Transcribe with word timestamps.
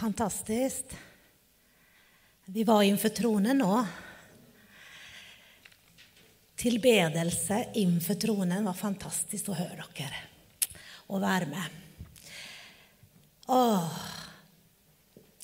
Fantastisk. 0.00 0.84
Vi 2.44 2.64
var 2.64 2.82
inför 2.82 3.08
tronen 3.08 3.58
nå. 3.58 3.86
Tilbedelse 6.56 7.66
innenfor 7.74 8.14
tronen 8.14 8.64
var 8.64 8.72
fantastisk 8.72 9.50
å 9.52 9.58
høre 9.58 9.84
dere 9.98 10.22
og 11.12 11.20
være 11.20 11.48
med. 11.50 11.76
Åh, 13.52 13.98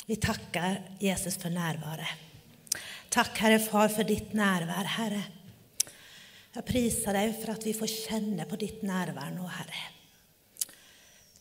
vi 0.07 0.17
takker 0.25 0.79
Jesus 1.05 1.37
for 1.37 1.53
nærværet. 1.53 2.25
Takk, 3.13 3.37
Herre 3.37 3.61
Far, 3.61 3.93
for 3.93 4.09
ditt 4.09 4.33
nærvær, 4.33 4.89
Herre. 4.97 5.21
Jeg 6.57 6.69
priser 6.73 7.21
deg 7.21 7.37
for 7.43 7.53
at 7.59 7.69
vi 7.69 7.77
får 7.77 7.93
kjenne 7.93 8.49
på 8.49 8.57
ditt 8.65 8.81
nærvær 8.89 9.37
nå, 9.37 9.45
Herre. 9.59 9.85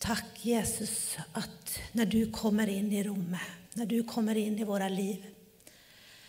Takk, 0.05 0.45
Jesus, 0.45 1.15
at 1.33 1.71
når 1.97 2.05
du 2.05 2.19
kommer 2.33 2.69
inn 2.69 2.91
i 2.93 3.01
rommet, 3.07 3.73
når 3.73 3.87
du 3.89 3.95
kommer 4.05 4.37
inn 4.37 4.59
i 4.59 4.67
våre 4.67 4.85
liv, 4.93 5.23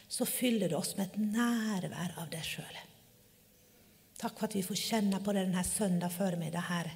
så 0.09 0.25
fyller 0.25 0.73
du 0.73 0.79
oss 0.79 0.95
med 0.97 1.11
et 1.11 1.19
nærvær 1.35 2.15
av 2.23 2.31
deg 2.33 2.47
sjøl. 2.47 2.79
Takk 4.17 4.39
for 4.39 4.49
at 4.49 4.57
vi 4.57 4.65
får 4.65 4.81
kjenne 4.81 5.21
på 5.21 5.35
det 5.37 5.45
denne 5.45 5.67
søndag 5.69 6.15
formiddag 6.15 6.65
her, 6.71 6.91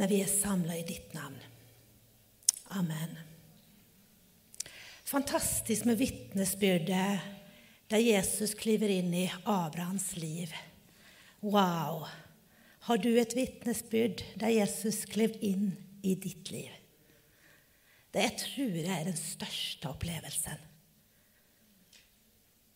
når 0.00 0.10
vi 0.14 0.22
er 0.24 0.32
samla 0.32 0.80
i 0.80 0.88
ditt 0.88 1.12
navn. 1.12 1.36
Amen. 2.80 3.12
Fantastisk 5.04 5.84
med 5.84 6.00
vitnesbyrdet 6.00 7.32
der 7.92 8.00
Jesus 8.00 8.56
kliver 8.56 8.88
inn 8.88 9.12
i 9.12 9.28
Abrahams 9.44 10.14
liv. 10.16 10.48
Wow! 11.44 12.08
Har 12.84 13.00
du 13.00 13.14
et 13.16 13.32
vitnesbyrd 13.32 14.20
der 14.36 14.52
Jesus 14.52 15.06
klev 15.08 15.38
inn 15.40 15.70
i 16.04 16.12
ditt 16.20 16.50
liv? 16.52 16.72
Det 18.12 18.22
jeg 18.26 18.36
tror 18.42 18.74
jeg 18.76 18.92
er 18.92 19.08
den 19.08 19.16
største 19.18 19.88
opplevelsen. 19.88 20.60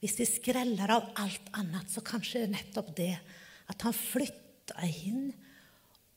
Hvis 0.01 0.17
vi 0.21 0.27
skreller 0.31 0.95
av 0.95 1.11
alt 1.21 1.53
annet, 1.59 1.91
så 1.91 2.01
kanskje 2.07 2.47
nettopp 2.49 2.95
det 2.97 3.13
at 3.69 3.85
han 3.85 3.95
flytta 3.95 4.81
inn 4.87 5.29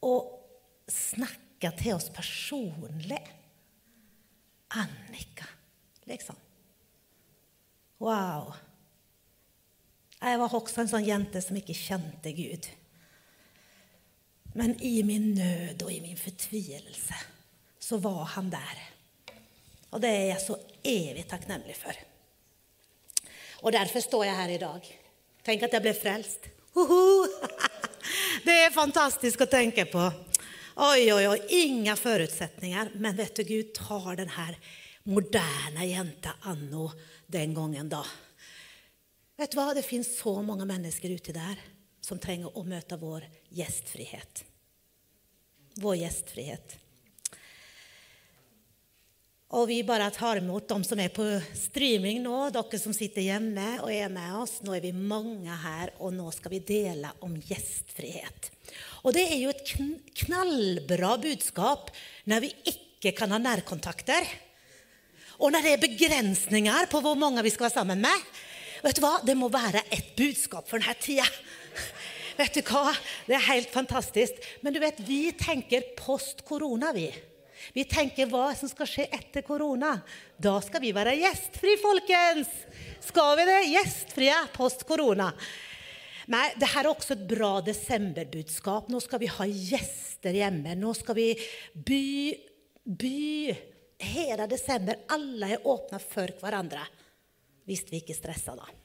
og 0.06 0.40
snakka 0.88 1.74
til 1.82 1.98
oss 1.98 2.08
personlig. 2.14 3.20
Annika, 4.72 5.50
liksom. 6.08 6.38
Wow. 8.00 8.54
Jeg 10.22 10.40
var 10.40 10.56
også 10.56 10.86
en 10.86 10.94
sånn 10.94 11.10
jente 11.10 11.42
som 11.44 11.60
ikke 11.60 11.76
kjente 11.76 12.32
Gud. 12.38 12.70
Men 14.54 14.76
i 14.84 15.04
min 15.04 15.34
nød 15.36 15.84
og 15.84 15.92
i 15.94 16.02
min 16.04 16.18
fortvilelse 16.18 17.20
så 17.80 17.98
var 17.98 18.24
han 18.36 18.50
der. 18.52 18.82
Og 19.92 20.02
det 20.04 20.10
er 20.10 20.26
jeg 20.32 20.44
så 20.44 20.58
evig 20.84 21.24
takknemlig 21.28 21.76
for. 21.76 21.96
Og 23.62 23.72
derfor 23.72 24.04
står 24.04 24.24
jeg 24.28 24.36
her 24.36 24.54
i 24.56 24.60
dag. 24.62 24.90
Tenk 25.46 25.64
at 25.64 25.76
jeg 25.76 25.84
ble 25.84 25.94
frelst. 25.96 26.52
Hoho! 26.76 27.28
Det 28.46 28.54
er 28.64 28.74
fantastisk 28.74 29.44
å 29.44 29.50
tenke 29.50 29.84
på. 29.86 30.02
Oi, 30.82 31.04
oi, 31.14 31.26
oi. 31.30 31.38
Ingen 31.62 31.98
forutsetninger. 32.00 32.96
Men 33.04 33.18
vet 33.18 33.36
du, 33.38 33.44
Gud 33.46 33.74
tar 33.78 34.16
den 34.18 34.32
her 34.34 34.56
moderne 35.06 35.86
jenta 35.86 36.34
anno 36.50 36.88
den 37.30 37.54
gangen 37.54 37.92
da. 37.92 38.02
Vet 39.38 39.54
du 39.54 39.60
hva? 39.60 39.68
Det 39.78 39.86
fins 39.86 40.10
så 40.18 40.34
mange 40.46 40.66
mennesker 40.70 41.14
ute 41.14 41.36
der 41.36 41.60
som 42.02 42.20
trenger 42.22 42.58
å 42.58 42.64
møte 42.66 42.98
vår 43.00 43.28
gjestfrihet. 43.56 44.46
Vår 45.82 46.02
gjestfrihet. 46.02 46.78
Og 49.52 49.68
vi 49.68 49.82
bare 49.84 50.08
tar 50.16 50.40
imot 50.40 50.70
dem 50.70 50.84
som 50.88 51.00
er 51.04 51.12
på 51.12 51.26
streaming 51.60 52.22
nå, 52.24 52.36
dere 52.56 52.78
som 52.80 52.94
sitter 52.96 53.26
hjemme 53.26 53.82
og 53.84 53.92
er 53.92 54.12
med 54.12 54.38
oss. 54.40 54.62
Nå 54.64 54.78
er 54.78 54.86
vi 54.86 54.94
mange 54.96 55.52
her, 55.64 55.92
og 56.00 56.16
nå 56.16 56.30
skal 56.32 56.54
vi 56.56 56.62
dele 56.64 57.12
om 57.28 57.36
gjestfrihet. 57.36 58.48
Og 59.04 59.12
det 59.18 59.26
er 59.28 59.42
jo 59.42 59.52
et 59.52 59.74
knallbra 60.24 61.18
budskap 61.20 61.92
når 62.32 62.46
vi 62.46 62.54
ikke 62.72 63.12
kan 63.18 63.36
ha 63.36 63.42
nærkontakter. 63.44 64.24
Og 65.42 65.52
når 65.52 65.66
det 65.66 65.76
er 65.76 65.84
begrensninger 65.84 66.88
på 66.88 67.02
hvor 67.04 67.20
mange 67.20 67.44
vi 67.44 67.52
skal 67.52 67.68
være 67.68 67.80
sammen 67.82 68.04
med. 68.06 68.28
Vet 68.86 68.98
du 68.98 69.04
hva? 69.04 69.18
Det 69.26 69.36
må 69.36 69.52
være 69.52 69.84
et 69.92 70.14
budskap 70.16 70.70
for 70.70 70.80
denne 70.80 70.96
tida. 71.02 71.28
Vet 72.40 72.56
du 72.58 72.62
hva? 72.66 72.94
Det 73.28 73.36
er 73.38 73.50
helt 73.50 73.74
fantastisk. 73.74 74.40
Men 74.64 74.74
du 74.74 74.80
vet, 74.82 75.02
vi 75.06 75.24
tenker 75.38 75.92
post 75.98 76.46
korona, 76.48 76.94
vi. 76.96 77.10
Vi 77.76 77.86
tenker 77.86 78.30
hva 78.32 78.52
som 78.58 78.70
skal 78.72 78.90
skje 78.90 79.08
etter 79.14 79.46
korona. 79.46 79.96
Da 80.42 80.56
skal 80.66 80.82
vi 80.84 80.94
være 80.96 81.18
gjestfri, 81.20 81.76
folkens! 81.82 82.50
Skal 83.02 83.36
vi 83.40 83.46
det? 83.50 83.60
Gjestfrie 83.72 84.38
post 84.56 84.86
korona. 84.90 85.32
Nei, 86.32 86.48
det 86.60 86.70
her 86.72 86.86
er 86.86 86.92
også 86.92 87.16
et 87.16 87.26
bra 87.30 87.56
desemberbudskap. 87.66 88.90
Nå 88.92 89.02
skal 89.04 89.22
vi 89.24 89.30
ha 89.32 89.48
gjester 89.48 90.38
hjemme. 90.38 90.76
Nå 90.80 90.94
skal 90.98 91.18
vi 91.18 91.28
by, 91.74 92.04
by 92.86 93.22
hele 94.12 94.48
desember. 94.50 95.02
Alle 95.14 95.56
er 95.56 95.68
åpna 95.68 96.00
for 96.02 96.34
hverandre. 96.42 96.86
Hvis 97.70 97.86
vi 97.90 98.02
ikke 98.02 98.18
stresser, 98.18 98.58
da. 98.58 98.81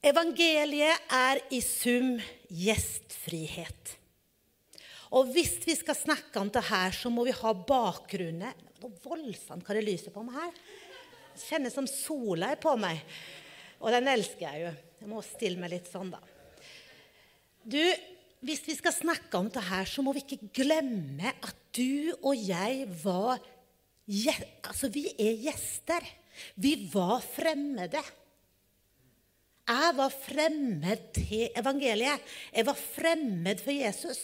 Evangeliet 0.00 1.10
er 1.12 1.42
i 1.52 1.58
sum 1.60 2.14
gjestfrihet. 2.48 3.96
Og 5.12 5.28
hvis 5.34 5.58
vi 5.66 5.74
skal 5.76 5.98
snakke 5.98 6.40
om 6.40 6.48
det 6.52 6.62
her, 6.70 6.94
så 6.94 7.10
må 7.12 7.26
vi 7.26 7.36
ha 7.36 7.52
bakgrunnen 7.52 8.66
Nå 8.80 8.88
voldsomt 9.04 9.66
hva 9.66 9.74
det 9.76 9.82
lyser 9.84 10.12
på 10.14 10.22
meg 10.24 10.38
her. 10.38 10.52
Det 11.34 11.42
kjennes 11.42 11.74
som 11.76 11.84
sola 11.84 12.54
er 12.54 12.60
på 12.62 12.72
meg. 12.80 13.02
Og 13.84 13.92
den 13.92 14.08
elsker 14.08 14.46
jeg 14.46 14.62
jo. 14.62 14.70
Jeg 15.02 15.10
må 15.10 15.20
stille 15.24 15.60
meg 15.60 15.74
litt 15.74 15.90
sånn, 15.90 16.14
da. 16.14 16.20
Du, 17.60 17.80
hvis 18.40 18.64
vi 18.64 18.78
skal 18.78 18.96
snakke 18.96 19.36
om 19.36 19.50
det 19.52 19.66
her, 19.66 19.84
så 19.84 20.00
må 20.00 20.14
vi 20.16 20.24
ikke 20.24 20.48
glemme 20.62 21.34
at 21.44 21.60
du 21.76 22.08
og 22.22 22.32
jeg 22.32 22.86
var 23.04 23.36
Altså, 24.66 24.88
vi 24.90 25.04
er 25.12 25.36
gjester. 25.44 26.02
Vi 26.58 26.72
var 26.90 27.20
fremmede. 27.22 28.00
Jeg 29.70 29.94
var 29.94 30.10
fremmed 30.10 31.02
til 31.14 31.46
evangeliet. 31.58 32.22
Jeg 32.50 32.66
var 32.66 32.78
fremmed 32.78 33.62
for 33.62 33.74
Jesus. 33.74 34.20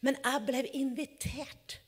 Men 0.00 0.16
jeg 0.16 0.44
ble 0.46 0.62
invitert. 0.78 1.80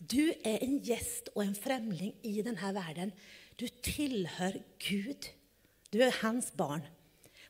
Du 0.00 0.32
er 0.44 0.62
en 0.64 0.78
gjest 0.84 1.28
og 1.34 1.42
en 1.44 1.56
fremling 1.56 2.14
i 2.24 2.38
denne 2.44 2.72
verden. 2.76 3.12
Du 3.60 3.66
tilhører 3.84 4.62
Gud. 4.80 5.28
Du 5.92 6.00
er 6.04 6.14
hans 6.22 6.48
barn. 6.56 6.84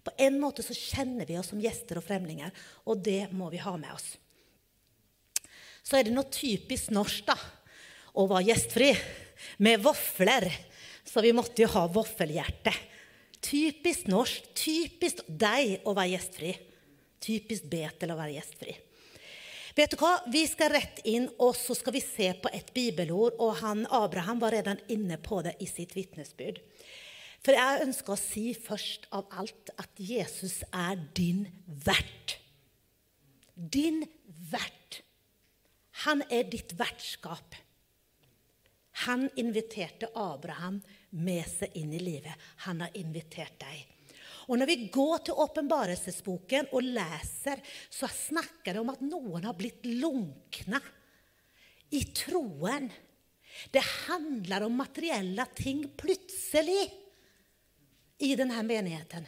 På 0.06 0.14
en 0.22 0.38
måte 0.38 0.62
så 0.62 0.74
kjenner 0.74 1.26
vi 1.26 1.38
oss 1.38 1.50
som 1.50 1.62
gjester 1.62 1.98
og 1.98 2.06
fremlinger, 2.06 2.52
og 2.86 3.00
det 3.02 3.26
må 3.34 3.48
vi 3.50 3.58
ha 3.58 3.72
med 3.74 3.90
oss. 3.90 4.12
Så 5.82 5.98
er 5.98 6.06
det 6.06 6.14
noe 6.14 6.30
typisk 6.30 6.92
norsk 6.94 7.26
da, 7.26 7.34
å 8.14 8.26
være 8.30 8.52
gjestfri 8.52 8.92
med 9.66 9.82
vafler. 9.82 10.46
Så 11.06 11.22
vi 11.22 11.34
måtte 11.34 11.62
jo 11.62 11.72
ha 11.74 11.86
vaffelhjerte. 11.90 12.74
Typisk 13.44 14.08
norsk, 14.10 14.48
typisk 14.56 15.22
deg 15.28 15.86
å 15.86 15.94
være 15.96 16.14
gjestfri. 16.14 16.52
Typisk 17.22 17.68
Betel 17.70 18.12
å 18.12 18.18
være 18.18 18.36
gjestfri. 18.36 18.74
Vet 19.76 19.92
du 19.92 19.98
hva? 20.00 20.14
Vi 20.32 20.40
skal 20.48 20.72
rett 20.72 21.02
inn, 21.04 21.26
og 21.42 21.52
så 21.58 21.74
skal 21.76 21.92
vi 21.98 22.00
se 22.00 22.30
på 22.40 22.48
et 22.56 22.70
bibelord. 22.76 23.36
Og 23.42 23.58
han, 23.60 23.84
Abraham 23.92 24.40
var 24.40 24.56
redan 24.56 24.80
inne 24.92 25.18
på 25.20 25.42
det 25.44 25.52
i 25.60 25.68
sitt 25.68 25.92
vitnesbyrd. 25.96 26.62
For 27.44 27.54
jeg 27.54 27.84
ønsker 27.84 28.14
å 28.14 28.18
si 28.18 28.46
først 28.56 29.04
av 29.14 29.28
alt 29.36 29.70
at 29.76 30.00
Jesus 30.00 30.62
er 30.72 30.96
din 31.14 31.44
vert. 31.66 32.38
Din 33.54 34.02
vert. 34.50 35.02
Han 36.06 36.24
er 36.32 36.48
ditt 36.48 36.72
vertskap. 36.78 37.54
Han 39.04 39.28
inviterte 39.36 40.08
Abraham 40.16 40.80
med 41.16 41.44
seg 41.48 41.76
inn 41.80 41.94
i 41.96 42.02
livet. 42.02 42.34
Han 42.66 42.82
har 42.84 42.96
invitert 42.98 43.58
deg. 43.62 43.84
Og 44.46 44.60
Når 44.60 44.68
vi 44.70 44.76
går 44.94 45.24
til 45.26 45.40
åpenbarelsesboken 45.42 46.68
og 46.76 46.86
leser, 46.86 47.62
så 47.90 48.06
snakker 48.06 48.76
det 48.76 48.82
om 48.82 48.92
at 48.92 49.02
noen 49.02 49.48
har 49.48 49.56
blitt 49.58 49.86
lunkne 49.88 50.78
i 51.96 52.04
troen. 52.14 52.86
Det 53.72 53.82
handler 54.06 54.66
om 54.66 54.78
materielle 54.78 55.48
ting 55.56 55.82
plutselig 55.98 56.84
i 58.22 58.30
denne 58.38 58.62
menigheten. 58.66 59.26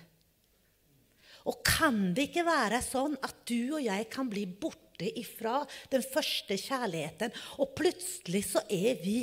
Og 1.49 1.62
kan 1.64 2.12
det 2.14 2.29
ikke 2.29 2.46
være 2.46 2.81
sånn 2.84 3.17
at 3.25 3.43
du 3.49 3.79
og 3.79 3.82
jeg 3.82 4.06
kan 4.12 4.29
bli 4.31 4.44
borte 4.46 5.08
ifra 5.19 5.62
den 5.91 6.02
første 6.05 6.58
kjærligheten, 6.58 7.32
og 7.62 7.73
plutselig 7.79 8.44
så 8.50 8.62
er 8.69 8.99
vi 9.00 9.23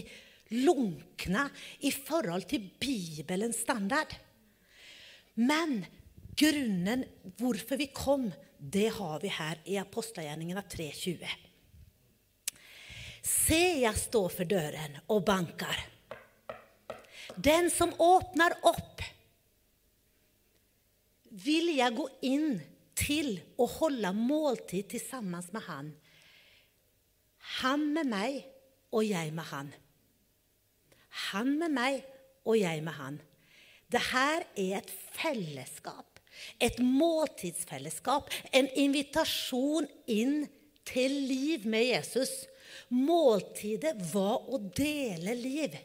lunkne 0.53 1.47
i 1.87 1.91
forhold 1.93 2.45
til 2.49 2.67
Bibelens 2.79 3.63
standard. 3.65 4.13
Men 5.35 5.81
grunnen 6.37 7.05
hvorfor 7.39 7.79
vi 7.79 7.89
kom, 7.95 8.29
det 8.59 8.89
har 8.97 9.19
vi 9.23 9.31
her 9.33 9.59
i 9.65 9.79
apostelgjerningene 9.81 10.63
3.20. 10.71 11.35
Se, 13.25 13.61
jeg 13.81 13.97
står 13.97 14.29
for 14.29 14.47
døren 14.47 14.99
og 15.09 15.23
banker. 15.25 15.81
Den 17.35 17.71
som 17.73 17.91
åpner 17.99 18.53
opp, 18.69 19.01
vil 21.35 21.73
jeg 21.75 21.95
gå 21.97 22.05
inn 22.29 22.59
til 22.95 23.33
å 23.59 23.65
holde 23.67 24.13
måltid 24.15 24.93
sammen 25.01 25.43
med 25.51 25.65
han. 25.65 25.89
Han 27.59 27.89
med 27.97 28.07
meg, 28.13 28.37
og 28.95 29.03
jeg 29.03 29.33
med 29.35 29.49
han. 29.49 29.73
Han 31.29 31.55
med 31.59 31.73
meg, 31.75 32.03
og 32.45 32.59
jeg 32.59 32.83
med 32.85 32.97
han. 32.99 33.21
Det 33.91 34.01
her 34.11 34.43
er 34.57 34.81
et 34.81 34.91
fellesskap, 35.15 36.19
et 36.59 36.77
måltidsfellesskap, 36.81 38.29
en 38.51 38.67
invitasjon 38.75 39.87
inn 40.11 40.43
til 40.85 41.13
liv 41.29 41.65
med 41.69 41.87
Jesus. 41.93 42.31
Måltidet 42.91 43.95
var 44.11 44.43
å 44.49 44.59
dele 44.75 45.35
liv. 45.37 45.77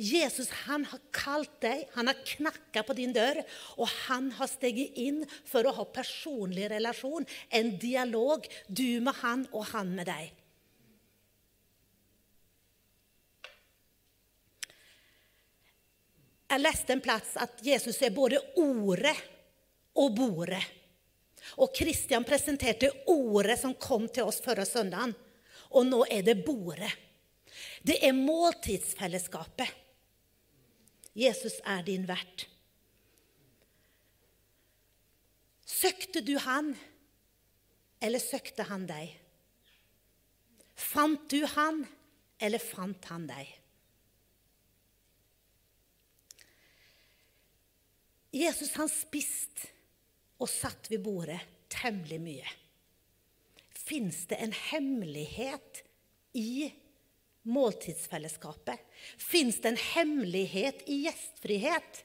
Jesus 0.00 0.48
han 0.64 0.86
har 0.88 1.00
kalt 1.12 1.58
deg, 1.60 1.82
han 1.92 2.08
har 2.08 2.20
knakka 2.24 2.84
på 2.86 2.96
din 2.96 3.12
dør, 3.12 3.42
og 3.76 3.90
han 4.06 4.30
har 4.38 4.48
steget 4.48 4.96
inn 4.96 5.20
for 5.44 5.66
å 5.66 5.74
ha 5.76 5.84
personlig 5.92 6.70
relasjon, 6.72 7.26
en 7.52 7.74
dialog, 7.82 8.46
du 8.68 9.02
med 9.04 9.18
han 9.20 9.44
og 9.50 9.66
han 9.74 9.92
med 9.98 10.08
deg. 10.08 10.30
Jeg 16.50 16.64
leste 16.64 16.94
en 16.96 17.02
plass 17.04 17.36
at 17.38 17.60
Jesus 17.62 18.00
er 18.02 18.14
både 18.14 18.40
ordet 18.58 19.16
og 20.00 20.16
bordet. 20.16 20.62
Og 21.62 21.70
Kristian 21.74 22.26
presenterte 22.26 22.90
ordet 23.10 23.58
som 23.60 23.76
kom 23.78 24.08
til 24.10 24.26
oss 24.26 24.40
forrige 24.42 24.68
søndag. 24.68 25.14
Og 25.70 25.86
nå 25.86 26.02
er 26.10 26.24
det 26.26 26.40
bordet. 26.42 26.90
Det 27.86 28.00
er 28.02 28.16
måltidsfellesskapet. 28.16 29.70
Jesus 31.16 31.58
er 31.66 31.84
din 31.86 32.06
vert. 32.08 32.46
Søkte 35.66 36.20
du 36.20 36.34
han, 36.42 36.74
eller 38.02 38.22
søkte 38.22 38.66
han 38.68 38.84
deg? 38.90 39.14
Fant 40.74 41.30
du 41.30 41.44
han, 41.54 41.84
eller 42.42 42.62
fant 42.62 43.06
han 43.12 43.26
deg? 43.30 43.59
Jesus 48.30 48.74
han 48.78 48.90
spiste 48.90 49.70
og 50.40 50.48
satt 50.48 50.88
ved 50.90 51.02
bordet 51.04 51.40
temmelig 51.72 52.20
mye. 52.22 52.52
Fins 53.74 54.22
det 54.30 54.38
en 54.38 54.54
hemmelighet 54.54 55.82
i 56.38 56.70
måltidsfellesskapet? 57.50 58.78
Fins 59.18 59.58
det 59.62 59.72
en 59.72 59.82
hemmelighet 59.94 60.84
i 60.86 61.02
gjestfrihet? 61.06 62.04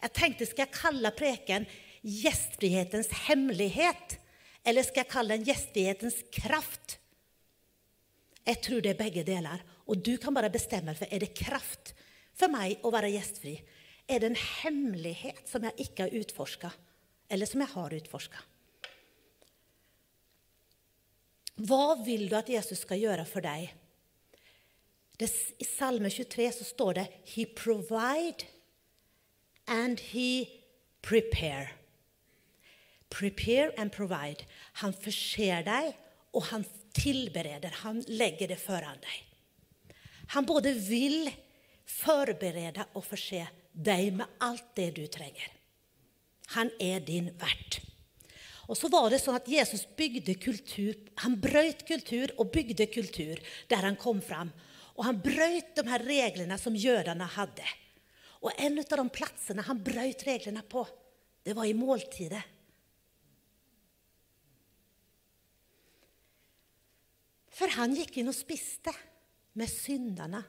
Jeg 0.00 0.14
tenkte, 0.16 0.46
skal 0.48 0.66
jeg 0.66 0.76
kalle 0.76 1.12
preken 1.16 1.66
'Gjestfrihetens 2.06 3.08
hemmelighet'? 3.26 4.20
Eller 4.62 4.84
skal 4.86 5.02
jeg 5.02 5.10
kalle 5.10 5.34
den 5.34 5.46
'Gjestfrihetens 5.46 6.20
kraft'? 6.30 6.98
Jeg 8.46 8.60
tror 8.62 8.80
det 8.80 8.92
er 8.92 9.00
begge 9.00 9.24
deler. 9.26 9.62
Og 9.86 9.98
du 9.98 10.16
kan 10.22 10.34
bare 10.34 10.50
bestemme 10.50 10.94
for 10.94 11.06
er 11.10 11.18
det 11.18 11.34
kraft 11.34 11.94
for 12.36 12.52
meg 12.52 12.78
å 12.84 12.92
være 12.94 13.10
gjestfri. 13.14 13.56
Er 14.06 14.20
det 14.22 14.30
en 14.30 14.42
hemmelighet 14.62 15.48
som 15.50 15.64
jeg 15.66 15.88
ikke 15.88 16.06
har 16.06 16.14
utforska, 16.14 16.70
eller 17.28 17.48
som 17.50 17.62
jeg 17.64 17.72
har 17.72 17.96
utforska? 17.96 18.42
Hva 21.56 21.96
vil 22.04 22.28
du 22.28 22.36
at 22.36 22.50
Jesus 22.52 22.84
skal 22.84 23.00
gjøre 23.00 23.24
for 23.28 23.44
deg? 23.44 23.70
Det, 25.16 25.30
I 25.58 25.64
Salme 25.64 26.10
23 26.12 26.50
så 26.52 26.64
står 26.68 26.92
det 26.98 27.06
'He 27.24 27.46
provide 27.46 28.44
and 29.66 30.00
he 30.00 30.46
prepare'. 31.02 31.72
Prepare 33.08 33.72
and 33.78 33.92
provide. 33.92 34.44
Han 34.82 34.92
forser 34.92 35.62
deg, 35.62 35.94
og 36.34 36.42
han 36.44 36.64
tilbereder. 36.94 37.70
Han 37.82 38.02
legger 38.08 38.48
det 38.48 38.58
foran 38.58 39.00
deg. 39.00 39.22
Han 40.34 40.46
både 40.46 40.74
vil 40.74 41.30
forberede 41.86 42.84
og 42.94 43.04
forse 43.04 43.46
deg 43.76 44.14
med 44.16 44.40
alt 44.42 44.72
det 44.78 44.90
du 44.96 45.04
trenger. 45.12 45.52
Han 46.56 46.70
er 46.80 47.02
din 47.04 47.28
vert. 47.40 47.80
Og 48.66 48.74
så 48.78 48.90
var 48.90 49.10
det 49.10 49.20
sånn 49.22 49.38
at 49.38 49.48
Jesus 49.50 49.84
bygde 49.98 50.34
kultur. 50.42 50.96
Han 51.22 51.36
brøt 51.42 51.84
kultur 51.86 52.32
og 52.36 52.50
bygde 52.54 52.88
kultur 52.90 53.38
der 53.70 53.86
han 53.86 53.98
kom 54.00 54.22
fram. 54.24 54.50
Og 54.96 55.04
han 55.06 55.20
brøt 55.22 55.74
de 55.76 55.84
her 55.86 56.02
reglene 56.06 56.56
som 56.58 56.74
jødene 56.74 57.28
hadde. 57.36 57.66
Og 58.42 58.50
en 58.58 58.78
av 58.80 58.98
de 58.98 59.06
plassene 59.12 59.64
han 59.66 59.82
brøt 59.82 60.24
reglene 60.26 60.62
på, 60.66 60.84
det 61.46 61.54
var 61.54 61.68
i 61.68 61.76
måltidet. 61.76 62.42
For 67.56 67.72
han 67.78 67.94
gikk 67.96 68.18
inn 68.20 68.28
og 68.28 68.36
spiste 68.36 68.92
med 69.56 69.70
synderne. 69.70 70.42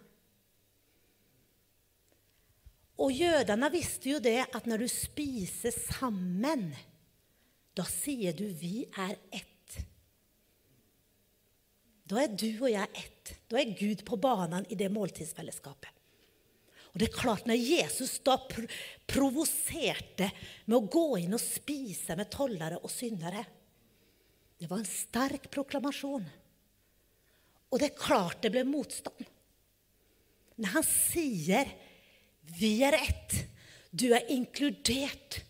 Og 2.98 3.14
jødene 3.14 3.70
visste 3.74 4.10
jo 4.16 4.22
det 4.24 4.40
at 4.48 4.66
når 4.66 4.84
du 4.84 4.88
spiser 4.90 5.74
sammen, 5.76 6.72
da 7.78 7.84
sier 7.86 8.34
du 8.34 8.48
'vi 8.50 8.88
er 8.98 9.18
ett'. 9.32 9.84
Da 12.08 12.24
er 12.24 12.32
du 12.32 12.64
og 12.64 12.72
jeg 12.72 12.88
ett. 12.96 13.36
Da 13.52 13.60
er 13.60 13.76
Gud 13.76 14.06
på 14.08 14.16
banen 14.16 14.66
i 14.72 14.76
det 14.80 14.88
måltidsfellesskapet. 14.94 15.90
Og 16.94 17.02
det 17.02 17.10
er 17.10 17.20
klart, 17.20 17.46
Når 17.46 17.56
Jesus 17.56 18.20
da 18.26 18.38
provoserte 19.08 20.32
med 20.66 20.78
å 20.78 20.88
gå 20.88 21.20
inn 21.20 21.36
og 21.36 21.44
spise 21.44 22.16
med 22.18 22.32
tollere 22.32 22.80
og 22.82 22.90
syndere 22.90 23.46
Det 24.58 24.70
var 24.70 24.80
en 24.80 24.90
sterk 24.90 25.52
proklamasjon. 25.54 26.26
Og 27.70 27.80
det 27.80 27.92
er 27.92 28.00
klart 28.00 28.42
det 28.42 28.50
ble 28.56 28.64
motstand. 28.66 29.28
Når 30.58 30.72
han 30.74 30.88
sier 30.88 31.70
'vi 32.48 32.84
er 32.84 32.94
ett', 32.94 33.48
du 33.92 34.14
er 34.14 34.30
inkludert 34.30 35.44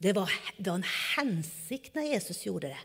det 0.00 0.12
var, 0.12 0.32
det 0.56 0.70
var 0.70 0.78
en 0.80 0.92
hensikt 1.16 1.94
når 1.94 2.06
Jesus 2.14 2.46
gjorde 2.46 2.70
det. 2.72 2.84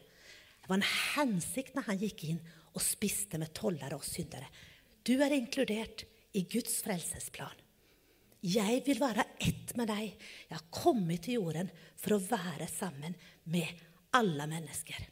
Det 0.62 0.68
var 0.68 0.82
en 0.82 0.90
hensikt 1.16 1.78
når 1.78 1.88
han 1.88 2.02
gikk 2.02 2.26
inn 2.28 2.42
og 2.76 2.84
spiste 2.84 3.40
med 3.40 3.54
tollere 3.56 3.96
og 3.96 4.04
syndere. 4.04 4.50
Du 5.08 5.14
er 5.24 5.32
inkludert 5.32 6.04
i 6.36 6.44
Guds 6.52 6.82
frelsesplan. 6.84 7.56
Jeg 8.44 8.82
vil 8.86 9.00
være 9.00 9.24
ett 9.40 9.72
med 9.80 9.88
deg. 9.90 10.12
Jeg 10.50 10.58
har 10.58 10.68
kommet 10.76 11.24
til 11.24 11.40
jorden 11.40 11.72
for 11.96 12.18
å 12.18 12.24
være 12.26 12.68
sammen 12.68 13.16
med 13.48 13.72
alle 14.20 14.50
mennesker. 14.52 15.08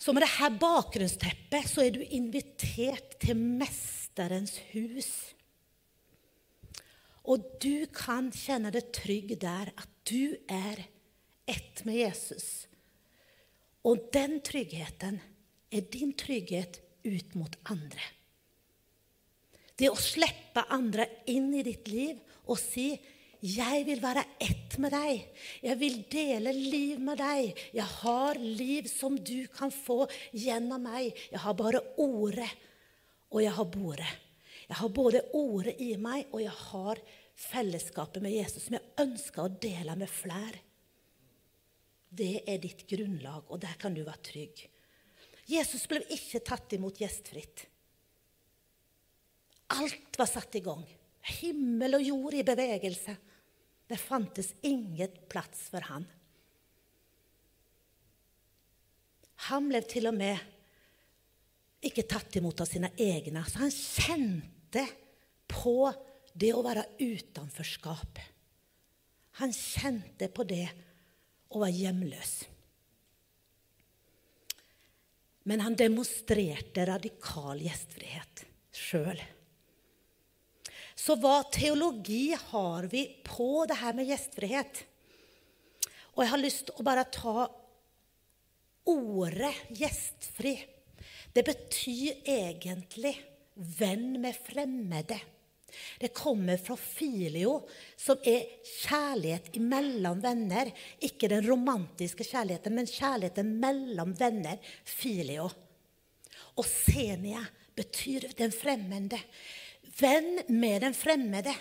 Så 0.00 0.10
med 0.16 0.24
dette 0.26 0.50
bakgrunnsteppet 0.58 1.70
så 1.70 1.86
er 1.86 1.94
du 1.94 2.02
invitert 2.02 3.20
til 3.22 3.38
Mesterens 4.10 4.58
hus. 4.72 5.08
Og 7.30 7.44
du 7.62 7.86
kan 7.94 8.32
kjenne 8.34 8.72
deg 8.74 8.88
trygg 8.92 9.36
der 9.38 9.70
at 9.70 9.90
du 10.08 10.34
er 10.50 10.82
ett 11.46 11.84
med 11.86 12.00
Jesus. 12.00 12.66
Og 13.86 14.10
den 14.12 14.40
tryggheten 14.42 15.20
er 15.70 15.86
din 15.92 16.12
trygghet 16.18 16.80
ut 17.06 17.36
mot 17.38 17.54
andre. 17.70 18.02
Det 19.78 19.88
å 19.88 19.96
slippe 19.96 20.66
andre 20.74 21.06
inn 21.30 21.54
i 21.54 21.62
ditt 21.62 21.86
liv 21.88 22.18
og 22.50 22.58
si 22.58 22.98
'Jeg 23.40 23.86
vil 23.86 24.02
være 24.02 24.24
ett 24.38 24.76
med 24.78 24.90
deg. 24.92 25.24
Jeg 25.62 25.78
vil 25.80 26.04
dele 26.10 26.52
liv 26.52 27.00
med 27.00 27.16
deg.' 27.16 27.54
'Jeg 27.72 27.84
har 27.84 28.34
liv 28.34 28.84
som 28.84 29.16
du 29.16 29.46
kan 29.48 29.70
få 29.70 30.10
gjennom 30.34 30.82
meg.' 30.82 31.14
'Jeg 31.30 31.40
har 31.40 31.54
bare 31.54 31.80
ordet, 31.96 32.50
og 33.30 33.42
jeg 33.44 33.54
har 33.56 33.70
bordet.' 33.70 34.18
Jeg 34.70 34.78
har 34.78 34.90
både 34.94 35.20
ordet 35.34 35.80
i 35.82 35.96
meg, 35.98 36.28
og 36.30 36.44
jeg 36.44 36.54
har 36.54 36.98
fellesskapet 37.34 38.22
med 38.22 38.36
Jesus 38.36 38.68
som 38.68 38.76
jeg 38.76 38.92
ønsker 39.02 39.42
å 39.42 39.50
dele 39.50 39.96
med 39.98 40.06
flere. 40.06 40.60
Det 42.06 42.44
er 42.46 42.60
ditt 42.62 42.84
grunnlag, 42.86 43.50
og 43.50 43.58
der 43.64 43.74
kan 43.80 43.96
du 43.96 44.04
være 44.06 44.22
trygg. 44.28 44.62
Jesus 45.50 45.88
ble 45.90 46.04
ikke 46.14 46.42
tatt 46.46 46.76
imot 46.76 47.02
gjestfritt. 47.02 47.64
Alt 49.74 50.18
var 50.18 50.30
satt 50.30 50.54
i 50.58 50.62
gang. 50.62 50.86
Himmel 51.40 51.98
og 51.98 52.06
jord 52.06 52.38
i 52.38 52.46
bevegelse. 52.46 53.16
Det 53.90 53.98
fantes 53.98 54.52
ingen 54.66 55.18
plass 55.30 55.66
for 55.72 55.86
han. 55.90 56.06
Han 59.50 59.70
ble 59.70 59.82
til 59.88 60.06
og 60.10 60.14
med 60.14 60.38
ikke 61.80 62.04
tatt 62.08 62.36
imot 62.36 62.60
av 62.60 62.68
sine 62.68 62.92
egne. 63.00 63.42
Så 63.48 63.62
han 63.62 63.72
kjente 63.72 64.84
på 65.50 65.90
det 66.32 66.52
å 66.54 66.62
være 66.64 66.86
utenforskap. 67.00 68.20
Han 69.40 69.52
kjente 69.56 70.28
på 70.32 70.44
det 70.48 70.66
å 71.50 71.62
være 71.62 71.76
hjemløs. 71.78 72.32
Men 75.48 75.64
han 75.64 75.76
demonstrerte 75.78 76.84
radikal 76.86 77.62
gjestfrihet 77.64 78.44
sjøl. 78.76 79.20
Så 81.00 81.16
hva 81.16 81.40
teologi 81.48 82.34
har 82.36 82.86
vi 82.92 83.06
på 83.24 83.64
det 83.66 83.78
her 83.80 83.96
med 83.96 84.10
gjestfrihet? 84.10 84.82
Og 86.12 86.22
jeg 86.22 86.32
har 86.34 86.42
lyst 86.42 86.66
til 86.68 86.76
å 86.76 86.84
bare 86.84 87.06
ta 87.08 87.46
ordet 88.90 89.54
gjestfri. 89.80 90.58
Det 91.32 91.44
betyr 91.46 92.24
egentlig 92.26 93.14
venn 93.54 94.16
med 94.22 94.34
fremmede. 94.34 95.18
Det 95.98 96.10
kommer 96.14 96.58
fra 96.58 96.74
filio, 96.76 97.60
som 97.96 98.18
er 98.26 98.46
kjærlighet 98.66 99.54
mellom 99.62 100.18
venner. 100.22 100.72
Ikke 101.06 101.30
den 101.30 101.46
romantiske 101.46 102.26
kjærligheten, 102.26 102.74
men 102.74 102.90
kjærligheten 102.90 103.52
mellom 103.62 104.14
venner. 104.18 104.58
Filio. 104.84 105.46
Og 106.58 106.66
senia 106.66 107.44
betyr 107.76 108.32
den 108.38 108.52
fremmede. 108.52 109.20
Venn 110.00 110.42
med 110.48 110.82
den 110.86 110.96
fremmede. 110.96 111.54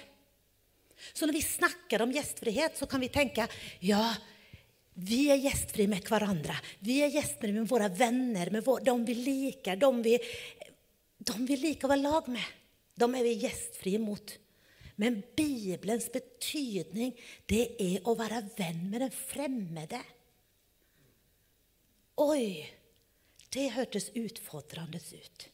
Så 1.14 1.28
når 1.28 1.38
vi 1.38 1.46
snakker 1.46 2.04
om 2.04 2.12
gjestfrihet, 2.14 2.76
så 2.78 2.88
kan 2.90 3.02
vi 3.04 3.12
tenke 3.14 3.46
ja, 3.86 4.02
vi 5.00 5.29
er 5.32 5.39
gjestfrie 5.39 5.89
med 5.91 6.03
hverandre. 6.08 6.56
Vi 6.84 7.00
er 7.03 7.13
gjestfrie 7.13 7.56
med 7.56 7.68
våre 7.70 7.88
venner, 7.96 8.51
med 8.51 8.65
våre, 8.65 8.84
de 8.84 8.96
vi 9.08 9.15
liker, 9.15 9.79
de 9.79 9.89
vi, 10.03 10.15
de 11.20 11.36
vi 11.48 11.58
liker 11.62 11.88
å 11.88 11.94
være 11.94 12.03
lag 12.06 12.29
med. 12.34 12.56
De 13.00 13.08
er 13.08 13.27
vi 13.27 13.36
gjestfrie 13.46 14.01
mot. 14.03 14.34
Men 15.00 15.22
Bibelens 15.38 16.10
betydning, 16.12 17.13
det 17.48 17.63
er 17.79 18.03
å 18.10 18.18
være 18.20 18.41
venn 18.58 18.89
med 18.91 19.06
den 19.06 19.15
fremmede. 19.15 20.01
Oi! 22.20 22.68
Det 23.50 23.72
hørtes 23.74 24.12
utfordrende 24.13 25.00
ut. 25.00 25.46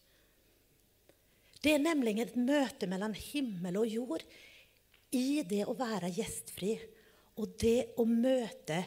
Det 1.64 1.72
er 1.72 1.80
nemlig 1.80 2.18
et 2.20 2.36
møte 2.36 2.90
mellom 2.92 3.14
himmel 3.16 3.78
og 3.80 3.88
jord 3.88 4.26
i 5.16 5.40
det 5.48 5.64
å 5.70 5.78
være 5.78 6.12
gjestfri 6.14 6.74
og 7.40 7.56
det 7.62 7.94
å 8.02 8.04
møte 8.10 8.82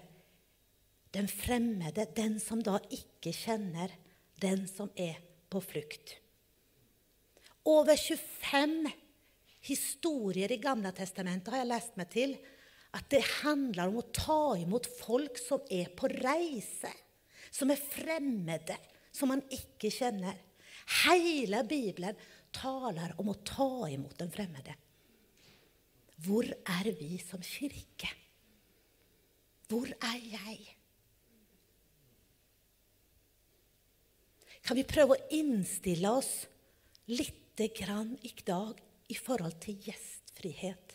den 1.14 1.28
fremmede, 1.30 2.06
den 2.16 2.38
som 2.42 2.62
da 2.64 2.78
ikke 2.92 3.32
kjenner, 3.32 3.92
den 4.40 4.66
som 4.70 4.90
er 4.96 5.18
på 5.50 5.60
flukt. 5.64 6.16
Over 7.68 7.96
25 7.96 8.88
historier 9.68 10.52
i 10.52 10.60
Gamle 10.62 10.92
testamentet 10.96 11.52
har 11.52 11.62
jeg 11.62 11.72
lest 11.72 11.98
meg 12.00 12.10
til 12.12 12.36
at 12.96 13.08
det 13.12 13.20
handler 13.42 13.90
om 13.90 13.98
å 14.00 14.08
ta 14.14 14.56
imot 14.56 14.88
folk 15.00 15.40
som 15.40 15.64
er 15.72 15.90
på 15.96 16.08
reise, 16.12 16.92
som 17.52 17.72
er 17.72 17.80
fremmede, 17.80 18.76
som 19.12 19.32
man 19.32 19.42
ikke 19.52 19.90
kjenner. 19.92 20.36
Hele 21.04 21.64
Bibelen 21.68 22.16
taler 22.54 23.12
om 23.20 23.32
å 23.32 23.40
ta 23.44 23.88
imot 23.92 24.16
den 24.20 24.32
fremmede. 24.32 24.72
Hvor 26.24 26.48
er 26.48 26.88
vi 26.98 27.18
som 27.22 27.42
kirke? 27.44 28.08
Hvor 29.68 29.90
er 29.92 30.18
jeg? 30.32 30.77
Kan 34.68 34.76
vi 34.76 34.84
prøve 34.84 35.16
å 35.16 35.28
innstille 35.32 36.10
oss 36.12 36.42
litt 37.08 37.62
grann 37.72 38.10
i 38.20 38.30
dag 38.44 38.76
i 39.08 39.16
forhold 39.16 39.56
til 39.64 39.78
gjestfrihet. 39.80 40.92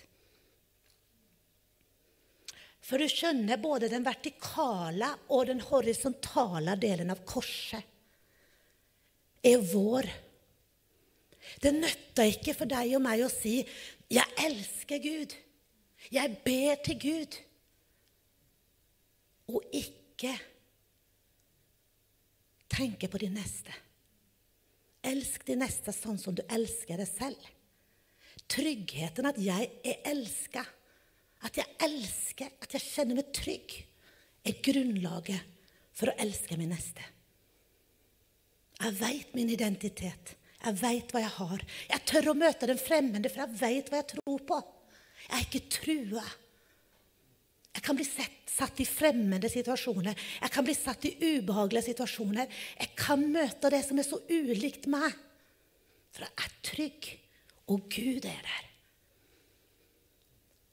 For 2.85 3.01
du 3.01 3.09
skjønner, 3.09 3.57
både 3.57 3.89
den 3.89 4.05
vertikale 4.05 5.09
og 5.33 5.47
den 5.49 5.63
horisontale 5.65 6.77
delen 6.77 7.09
av 7.15 7.23
korset 7.25 7.81
er 9.41 9.65
vår. 9.73 10.05
Det 11.65 11.73
nytter 11.73 12.29
ikke 12.29 12.53
for 12.61 12.69
deg 12.69 12.93
og 12.93 13.01
meg 13.03 13.25
å 13.25 13.31
si 13.33 13.65
'Jeg 14.07 14.27
elsker 14.37 15.01
Gud', 15.01 15.35
'Jeg 16.11 16.37
ber 16.45 16.75
til 16.85 16.99
Gud', 17.01 17.41
og 19.49 19.63
ikke 19.73 20.37
tenke 22.73 23.09
på 23.11 23.21
de 23.21 23.29
neste. 23.33 23.73
Elsk 25.03 25.45
de 25.47 25.57
neste 25.59 25.93
sånn 25.95 26.19
som 26.19 26.35
du 26.35 26.43
elsker 26.47 26.99
deg 26.99 27.09
selv. 27.09 27.49
Tryggheten, 28.51 29.27
at 29.29 29.39
jeg 29.39 29.69
er 29.85 30.05
elska, 30.11 30.63
at 31.43 31.57
jeg 31.59 31.75
elsker, 31.83 32.53
at 32.63 32.75
jeg 32.75 32.85
kjenner 32.85 33.19
meg 33.19 33.33
trygg, 33.35 33.75
er 34.43 34.61
grunnlaget 34.63 35.51
for 35.95 36.11
å 36.11 36.15
elske 36.23 36.57
min 36.59 36.73
neste. 36.73 37.03
Jeg 38.79 38.95
veit 38.99 39.35
min 39.37 39.51
identitet. 39.53 40.33
Jeg 40.63 40.79
veit 40.79 41.11
hva 41.11 41.21
jeg 41.23 41.35
har. 41.37 41.63
Jeg 41.91 42.05
tør 42.07 42.31
å 42.31 42.37
møte 42.39 42.67
den 42.67 42.79
fremmede, 42.79 43.31
for 43.31 43.43
jeg 43.43 43.59
veit 43.59 43.91
hva 43.91 43.99
jeg 43.99 44.09
tror 44.15 44.45
på. 44.47 44.59
Jeg 45.23 45.35
er 45.37 45.45
ikke 45.47 45.63
trua. 45.77 46.23
Jeg 47.73 47.81
kan 47.85 47.97
bli 47.97 48.05
sett, 48.05 48.43
satt 48.53 48.79
i 48.83 48.85
fremmede 48.85 49.49
situasjoner. 49.49 50.17
Jeg 50.41 50.53
kan 50.53 50.65
bli 50.65 50.75
satt 50.77 51.07
i 51.09 51.15
ubehagelige 51.17 51.89
situasjoner. 51.89 52.51
Jeg 52.77 52.91
kan 52.99 53.23
møte 53.33 53.71
det 53.73 53.81
som 53.87 53.97
er 53.97 54.07
så 54.07 54.21
ulikt 54.29 54.85
meg. 54.93 55.09
For 56.13 56.27
jeg 56.27 56.45
er 56.45 56.53
trygg, 56.69 57.09
og 57.73 57.89
Gud 57.89 58.29
er 58.29 58.45
der. 58.45 58.69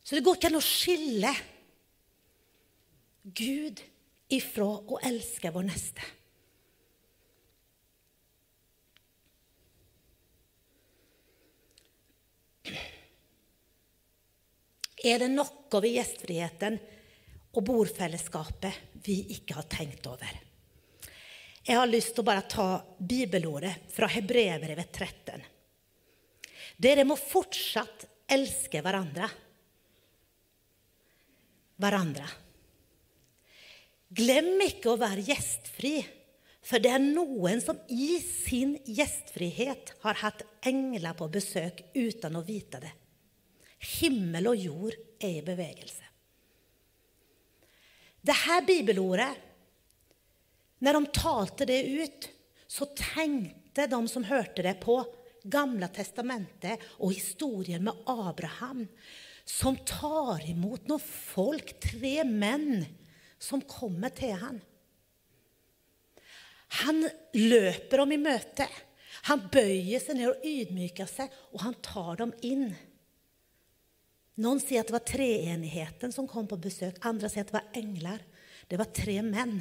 Så 0.05 0.19
det 0.19 0.25
går 0.27 0.37
ikke 0.37 0.51
an 0.51 0.59
å 0.59 0.65
skille 0.65 1.33
Gud 3.23 3.81
ifra 4.35 4.67
å 4.67 4.99
elske 5.07 5.53
vår 5.55 5.69
neste. 5.71 6.05
Er 15.01 15.23
det 15.23 15.31
noe 15.33 15.81
ved 15.81 15.95
gjestfriheten 15.95 16.77
og 17.57 17.65
bordfellesskapet 17.67 19.03
vi 19.07 19.19
ikke 19.37 19.57
har 19.59 19.69
tenkt 19.71 20.07
over? 20.11 20.31
Jeg 21.61 21.77
har 21.77 21.91
lyst 21.91 22.15
til 22.15 22.25
å 22.25 22.29
bare 22.31 22.47
ta 22.49 22.69
bibelordet 22.99 23.75
fra 23.93 24.09
Hebrevet 24.11 24.93
13. 24.97 25.43
Dere 26.81 27.05
må 27.05 27.19
fortsatt 27.21 28.07
elske 28.31 28.81
hverandre. 28.81 29.29
Hverandre. 31.81 32.29
Glem 34.11 34.57
ikke 34.65 34.95
å 34.95 35.01
være 35.01 35.23
gjestfri, 35.29 36.01
for 36.67 36.83
det 36.83 36.91
er 36.97 37.03
noen 37.05 37.61
som 37.63 37.79
i 37.93 38.17
sin 38.25 38.75
gjestfrihet 38.89 39.95
har 40.03 40.19
hatt 40.25 40.43
engler 40.67 41.15
på 41.19 41.29
besøk 41.33 41.85
uten 41.95 42.39
å 42.41 42.45
vite 42.47 42.81
det. 42.83 42.91
Himmel 44.01 44.51
og 44.51 44.65
jord 44.65 44.97
er 45.21 45.39
i 45.39 45.45
bevegelse. 45.45 46.00
Det 48.21 48.37
her 48.47 48.65
bibelordet, 48.67 49.33
når 50.81 50.97
de 50.97 51.07
talte 51.17 51.67
det 51.69 51.81
ut, 51.89 52.29
så 52.71 52.89
tenkte 52.97 53.87
de 53.91 54.01
som 54.09 54.27
hørte 54.29 54.65
det, 54.65 54.77
på 54.83 55.01
Gamle 55.41 55.89
testamentet 55.89 56.83
og 57.01 57.15
historien 57.15 57.85
med 57.87 57.97
Abraham, 58.13 58.85
som 59.49 59.79
tar 59.89 60.45
imot 60.51 60.85
noen 60.89 61.01
folk, 61.01 61.73
tre 61.81 62.21
menn, 62.29 62.85
som 63.41 63.63
kommer 63.65 64.13
til 64.13 64.35
ham. 64.37 64.59
Han 66.85 67.03
løper 67.35 68.03
dem 68.03 68.13
i 68.15 68.21
møte. 68.21 68.69
Han 69.33 69.49
bøyer 69.53 70.03
seg 70.03 70.21
ned 70.21 70.29
og 70.29 70.45
ydmyker 70.47 71.09
seg, 71.09 71.33
og 71.57 71.65
han 71.65 71.77
tar 71.83 72.21
dem 72.21 72.37
inn. 72.47 72.69
Noen 74.41 74.61
sier 74.63 74.81
at 74.81 74.89
det 74.89 74.97
var 74.97 75.05
treenigheten 75.05 76.15
som 76.15 76.29
kom 76.29 76.49
på 76.49 76.59
besøk. 76.61 77.01
Andre 77.05 77.29
sier 77.29 77.45
at 77.45 77.53
det 77.53 77.59
var 77.59 77.77
engler. 77.77 78.25
Det 78.71 78.79
var 78.81 78.89
tre 78.97 79.19
menn. 79.27 79.59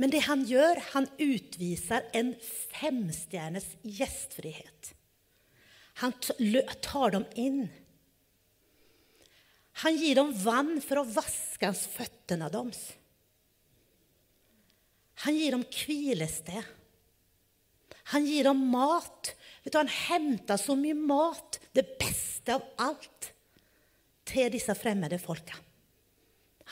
Men 0.00 0.10
det 0.10 0.24
han 0.26 0.42
gjør, 0.48 0.80
han 0.94 1.06
utviser 1.22 2.08
en 2.16 2.32
femstjernes 2.72 3.66
gjestfrihet. 3.82 4.94
Han 6.02 6.14
tar 6.82 7.14
dem 7.14 7.26
inn. 7.38 7.66
Han 9.84 9.98
gir 9.98 10.18
dem 10.18 10.32
vann 10.42 10.78
for 10.82 11.02
å 11.02 11.08
vaske 11.14 11.70
føttene 11.74 12.48
deres. 12.50 12.82
Han 15.26 15.38
gir 15.38 15.54
dem 15.54 15.64
hvilested. 15.66 16.72
Han 18.12 18.26
gir 18.26 18.46
dem 18.50 18.66
mat. 18.70 19.34
Vet 19.64 19.72
du, 19.72 19.78
han 19.80 19.88
henta 19.88 20.58
så 20.60 20.76
mye 20.76 20.96
mat, 20.96 21.58
det 21.72 21.86
beste 22.00 22.58
av 22.58 22.66
alt 22.84 23.30
til 24.28 24.50
disse 24.52 24.74
fremmede 24.76 25.18
folka. 25.20 25.56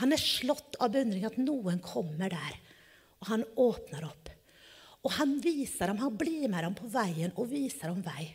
Han 0.01 0.13
er 0.13 0.21
slått 0.21 0.77
av 0.81 0.93
beundring 0.95 1.25
at 1.29 1.39
noen 1.41 1.81
kommer 1.85 2.33
der, 2.33 2.59
og 3.21 3.31
han 3.33 3.47
åpner 3.61 4.07
opp. 4.09 4.31
Og 5.03 5.17
han 5.17 5.39
viser 5.43 5.91
dem, 5.91 6.01
han 6.03 6.17
blir 6.17 6.47
med 6.51 6.65
dem 6.65 6.77
på 6.79 6.89
veien 6.93 7.33
og 7.35 7.51
viser 7.51 7.91
dem 7.91 8.05
vei. 8.05 8.29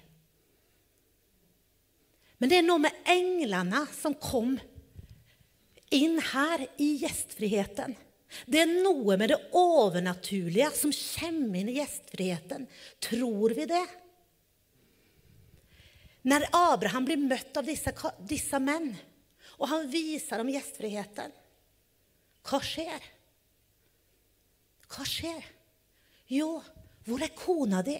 Men 2.37 2.51
det 2.51 2.59
er 2.59 2.67
noe 2.67 2.81
med 2.81 2.97
englene 3.09 3.85
som 3.95 4.17
kom 4.21 4.57
inn 5.93 6.19
her 6.33 6.65
i 6.81 6.91
gjestfriheten. 7.01 7.95
Det 8.45 8.59
er 8.61 8.73
noe 8.83 9.15
med 9.17 9.31
det 9.31 9.39
overnaturlige 9.55 10.69
som 10.75 10.91
kommer 10.91 11.61
inn 11.61 11.71
i 11.71 11.77
gjestfriheten. 11.79 12.67
Tror 13.01 13.55
vi 13.57 13.69
det? 13.69 13.85
Når 16.27 16.47
Abraham 16.55 17.05
blir 17.07 17.19
møtt 17.21 17.55
av 17.59 17.67
disse, 17.67 17.93
dessa 18.27 18.59
menn, 18.59 18.89
og 19.57 19.69
han 19.71 19.87
viser 19.89 20.41
dem 20.41 20.51
gjestfriheten, 20.51 21.35
hva 22.47 22.59
skjer? 22.63 23.05
Hva 24.87 25.05
skjer? 25.07 25.47
Jo, 26.31 26.57
hvor 27.07 27.23
er 27.23 27.35
kona 27.35 27.81
di? 27.83 27.97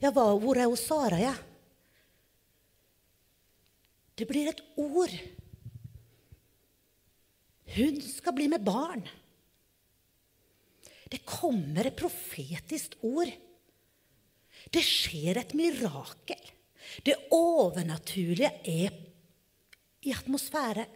Ja, 0.00 0.12
hvor 0.12 0.56
er 0.56 0.68
hun 0.68 0.80
Sara, 0.80 1.18
ja? 1.20 1.34
Det 4.16 4.28
blir 4.28 4.50
et 4.50 4.60
ord 4.80 5.12
hun 7.70 8.00
skal 8.02 8.34
bli 8.34 8.48
med 8.50 8.64
barn. 8.66 9.04
Det 11.10 11.22
kommer 11.26 11.86
et 11.86 11.98
profetisk 11.98 12.96
ord. 13.06 13.30
Det 14.74 14.82
skjer 14.84 15.38
et 15.38 15.54
mirakel. 15.58 16.50
Det 17.06 17.16
overnaturlige 17.30 18.52
er 18.64 18.96
i 20.02 20.12
atmosfæren. 20.12 20.90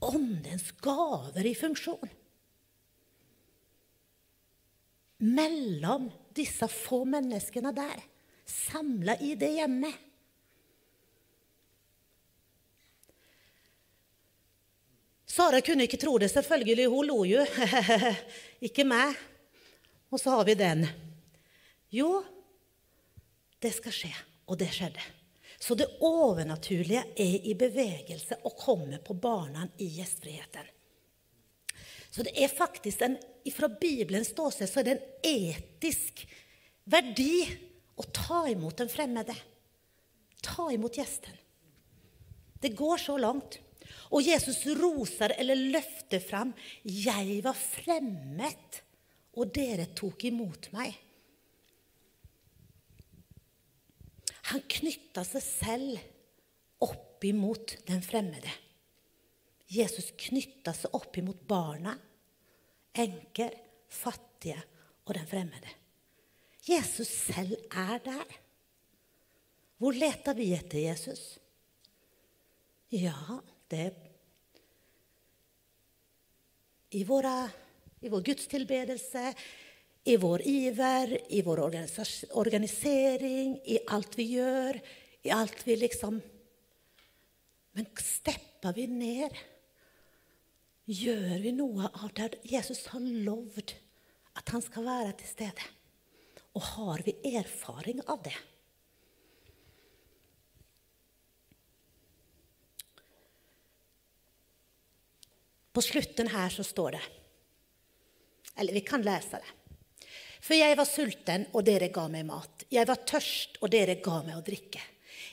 Åndens 0.00 0.70
gaver 0.80 1.44
i 1.44 1.54
funksjon. 1.54 2.12
Mellom 5.20 6.08
disse 6.36 6.68
få 6.72 7.02
menneskene 7.04 7.72
der, 7.76 8.00
samla 8.48 9.18
i 9.20 9.34
det 9.36 9.50
hjemmet. 9.58 9.98
Sara 15.30 15.60
kunne 15.62 15.86
ikke 15.86 16.00
tro 16.00 16.16
det, 16.18 16.30
selvfølgelig. 16.32 16.88
Hun 16.90 17.06
lo 17.06 17.22
jo. 17.28 17.44
ikke 18.66 18.84
meg. 18.88 19.14
Og 20.10 20.18
så 20.18 20.34
har 20.34 20.48
vi 20.48 20.56
den. 20.58 20.88
Jo, 21.94 22.24
det 23.60 23.72
skal 23.76 23.94
skje. 23.94 24.12
Og 24.50 24.58
det 24.58 24.70
skjedde. 24.74 25.02
Så 25.60 25.76
det 25.78 25.86
overnaturlige 26.02 27.04
er 27.20 27.46
i 27.46 27.54
bevegelse 27.54 28.40
og 28.48 28.56
kommer 28.58 29.02
på 29.04 29.14
barna 29.14 29.66
i 29.78 29.86
gjestfriheten. 29.98 30.70
Så 32.10 32.24
det 32.26 32.32
er 32.34 32.50
faktisk 32.50 33.02
en, 33.06 33.18
Fra 33.54 33.68
Bibelens 33.68 34.32
ståsted 34.34 34.68
så 34.68 34.80
er 34.80 34.86
det 34.86 34.94
en 34.96 35.04
etisk 35.26 36.24
verdi 36.90 37.44
å 37.96 38.04
ta 38.12 38.42
imot 38.50 38.82
den 38.82 38.90
fremmede. 38.90 39.36
Ta 40.44 40.68
imot 40.72 40.98
gjesten. 40.98 41.36
Det 42.60 42.74
går 42.76 43.00
så 43.00 43.16
langt. 43.20 43.60
Og 44.10 44.26
Jesus 44.26 44.64
roser 44.78 45.34
eller 45.38 45.56
løfter 45.56 46.20
fram 46.20 46.52
'Jeg 46.84 47.42
var 47.44 47.54
fremmed, 47.54 48.80
og 49.34 49.54
dere 49.54 49.86
tok 49.94 50.24
imot 50.24 50.70
meg'. 50.72 51.09
Han 54.50 54.64
knytta 54.66 55.24
seg 55.26 55.44
selv 55.44 56.00
opp 56.82 57.24
imot 57.28 57.76
den 57.88 58.02
fremmede. 58.02 58.52
Jesus 59.70 60.10
knytta 60.18 60.74
seg 60.74 60.94
opp 60.96 61.18
imot 61.20 61.42
barna, 61.46 61.92
enker, 62.98 63.54
fattige 63.90 64.58
og 65.06 65.14
den 65.14 65.28
fremmede. 65.30 65.76
Jesus 66.66 67.08
selv 67.08 67.54
er 67.70 68.00
der. 68.04 68.38
Hvor 69.80 69.96
leter 69.96 70.34
vi 70.36 70.50
etter 70.52 70.82
Jesus? 70.82 71.38
Ja, 72.90 73.38
det 73.70 73.92
i, 76.90 77.04
våre, 77.06 77.34
i 78.02 78.10
vår 78.10 78.24
gudstilbedelse, 78.26 79.30
i 80.04 80.16
vår 80.16 80.42
iver, 80.42 81.32
i 81.32 81.42
vår 81.42 81.60
organisering, 82.32 83.56
i 83.64 83.78
alt 83.86 84.16
vi 84.18 84.30
gjør, 84.34 84.80
i 85.22 85.32
alt 85.34 85.66
vi 85.66 85.76
liksom 85.76 86.20
Men 87.70 87.86
stepper 88.02 88.74
vi 88.74 88.86
ned? 88.90 89.36
Gjør 90.90 91.36
vi 91.38 91.52
noe 91.54 91.86
av 92.02 92.10
det 92.18 92.40
Jesus 92.50 92.82
har 92.90 93.04
lovd 93.04 93.76
at 94.40 94.50
han 94.50 94.64
skal 94.64 94.88
være 94.88 95.12
til 95.20 95.30
stede? 95.30 95.68
Og 96.58 96.64
har 96.72 97.04
vi 97.06 97.14
erfaring 97.30 98.02
av 98.10 98.24
det? 98.24 98.34
På 105.70 105.84
slutten 105.84 106.32
her 106.34 106.50
så 106.50 106.66
står 106.66 106.98
det 106.98 107.04
Eller 108.58 108.74
vi 108.74 108.82
kan 108.82 109.06
lese 109.06 109.38
det. 109.38 109.59
For 110.40 110.56
jeg 110.56 110.76
var 110.78 110.88
sulten, 110.88 111.46
og 111.52 111.64
dere 111.66 111.90
ga 111.92 112.06
meg 112.12 112.26
mat. 112.28 112.64
Jeg 112.72 112.88
var 112.88 113.02
tørst, 113.08 113.60
og 113.60 113.72
dere 113.72 113.98
ga 114.00 114.20
meg 114.24 114.38
å 114.38 114.44
drikke. 114.44 114.82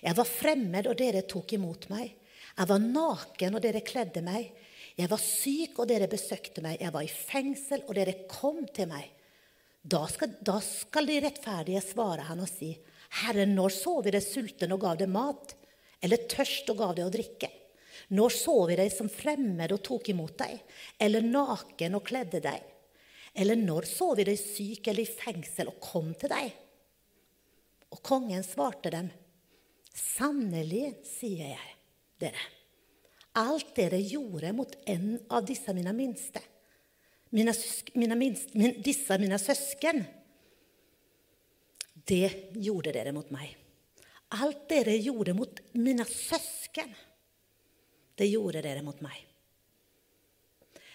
Jeg 0.03 0.17
var 0.17 0.27
fremmed, 0.27 0.89
og 0.89 0.97
dere 0.99 1.23
tok 1.29 1.55
imot 1.55 1.87
meg. 1.93 2.11
Jeg 2.57 2.69
var 2.69 2.81
naken, 2.83 3.55
og 3.55 3.63
dere 3.63 3.83
kledde 3.87 4.23
meg. 4.25 4.51
Jeg 4.97 5.11
var 5.11 5.21
syk, 5.21 5.77
og 5.79 5.87
dere 5.89 6.09
besøkte 6.11 6.63
meg. 6.65 6.81
Jeg 6.81 6.93
var 6.93 7.05
i 7.05 7.11
fengsel, 7.13 7.85
og 7.87 7.95
dere 7.95 8.17
kom 8.29 8.65
til 8.75 8.89
meg. 8.91 9.13
Da 9.87 10.03
skal, 10.11 10.33
da 10.43 10.57
skal 10.63 11.07
de 11.07 11.21
rettferdige 11.23 11.83
svare 11.85 12.25
han 12.27 12.43
og 12.43 12.49
si, 12.51 12.73
Herre, 13.21 13.45
når 13.47 13.71
så 13.71 13.93
vi 14.03 14.11
deg 14.11 14.25
sulten 14.25 14.73
og 14.75 14.81
gav 14.83 14.97
deg 14.99 15.07
mat, 15.07 15.53
eller 16.03 16.27
tørst 16.27 16.67
og 16.73 16.81
gav 16.81 16.97
deg 16.97 17.07
å 17.07 17.13
drikke? 17.13 17.49
Når 18.17 18.33
så 18.35 18.55
vi 18.67 18.75
deg 18.79 18.91
som 18.91 19.07
fremmed 19.11 19.71
og 19.71 19.83
tok 19.87 20.09
imot 20.11 20.35
deg, 20.41 20.59
eller 20.99 21.23
naken 21.23 21.95
og 21.95 22.03
kledde 22.07 22.41
deg? 22.43 22.65
Eller 23.37 23.59
når 23.59 23.85
så 23.85 24.13
vi 24.17 24.25
deg 24.25 24.39
syk 24.41 24.87
eller 24.89 25.05
i 25.05 25.17
fengsel 25.19 25.69
og 25.69 25.81
kom 25.83 26.09
til 26.17 26.31
deg? 26.31 26.55
Og 27.93 28.01
kongen 28.03 28.41
svarte 28.43 28.91
dem, 28.91 29.11
sannelig 29.93 30.97
sier 31.05 31.53
jeg 31.53 31.75
dere, 32.21 32.41
alt 33.37 33.69
dere 33.77 33.99
gjorde 34.01 34.51
mot 34.57 34.73
en 34.89 35.19
av 35.29 35.45
disse 35.45 35.73
mine 35.77 35.93
minste, 35.95 36.41
mine, 37.37 37.53
mine 37.93 38.17
minste 38.17 38.57
min, 38.57 38.75
disse 38.81 39.19
mine 39.21 39.37
søsken, 39.41 40.01
det 42.07 42.53
gjorde 42.55 42.95
dere 42.95 43.13
mot 43.13 43.29
meg. 43.35 43.53
Alt 44.41 44.65
dere 44.71 44.97
gjorde 44.97 45.35
mot 45.37 45.61
mine 45.77 46.05
søsken, 46.09 46.89
det 48.17 48.31
gjorde 48.31 48.65
dere 48.65 48.83
mot 48.83 48.99
meg. 49.05 49.26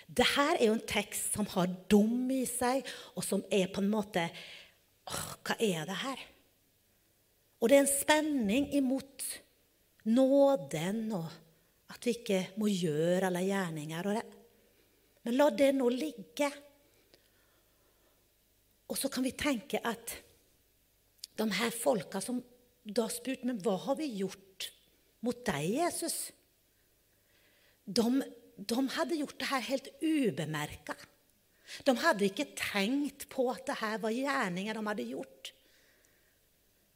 Dette 0.06 0.44
er 0.56 0.64
jo 0.66 0.74
en 0.76 0.84
tekst 0.88 1.36
som 1.36 1.48
har 1.54 1.70
dum 1.90 2.30
i 2.32 2.42
seg, 2.48 2.84
og 3.16 3.24
som 3.26 3.44
er 3.52 3.70
på 3.72 3.82
en 3.82 3.92
måte 3.92 4.26
åh, 4.26 5.22
Hva 5.42 5.56
er 5.58 5.86
det 5.88 5.98
her? 6.02 6.26
Og 7.62 7.70
det 7.70 7.76
er 7.76 7.84
en 7.84 7.90
spenning 7.90 8.68
imot 8.74 9.24
nåden, 10.10 11.04
og 11.14 11.92
at 11.94 12.06
vi 12.06 12.16
ikke 12.16 12.40
må 12.58 12.70
gjøre 12.70 13.28
alle 13.28 13.44
gjerninger. 13.46 14.10
Men 15.22 15.38
la 15.38 15.48
det 15.54 15.70
nå 15.76 15.86
ligge. 15.94 16.50
Og 18.90 18.98
så 18.98 19.08
kan 19.12 19.24
vi 19.24 19.34
tenke 19.38 19.78
at 19.78 20.16
de 21.38 21.46
her 21.60 21.70
folka 21.70 22.20
som 22.20 22.42
da 22.82 23.06
spurte 23.06 23.46
Men 23.46 23.60
hva 23.62 23.76
har 23.78 23.94
vi 23.94 24.08
gjort 24.18 24.66
mot 25.22 25.38
deg, 25.46 25.68
Jesus? 25.78 26.32
de, 27.86 28.22
de 28.68 28.84
hadde 28.96 29.18
gjort 29.18 29.38
det 29.40 29.48
her 29.50 29.64
helt 29.66 29.88
ubemerka. 30.02 30.94
De 31.86 31.94
hadde 32.02 32.28
ikke 32.28 32.52
tenkt 32.58 33.26
på 33.32 33.48
at 33.52 33.64
det 33.68 33.78
her 33.80 33.98
var 34.02 34.14
gjerninger 34.14 34.76
de 34.76 34.86
hadde 34.86 35.08
gjort. 35.08 35.52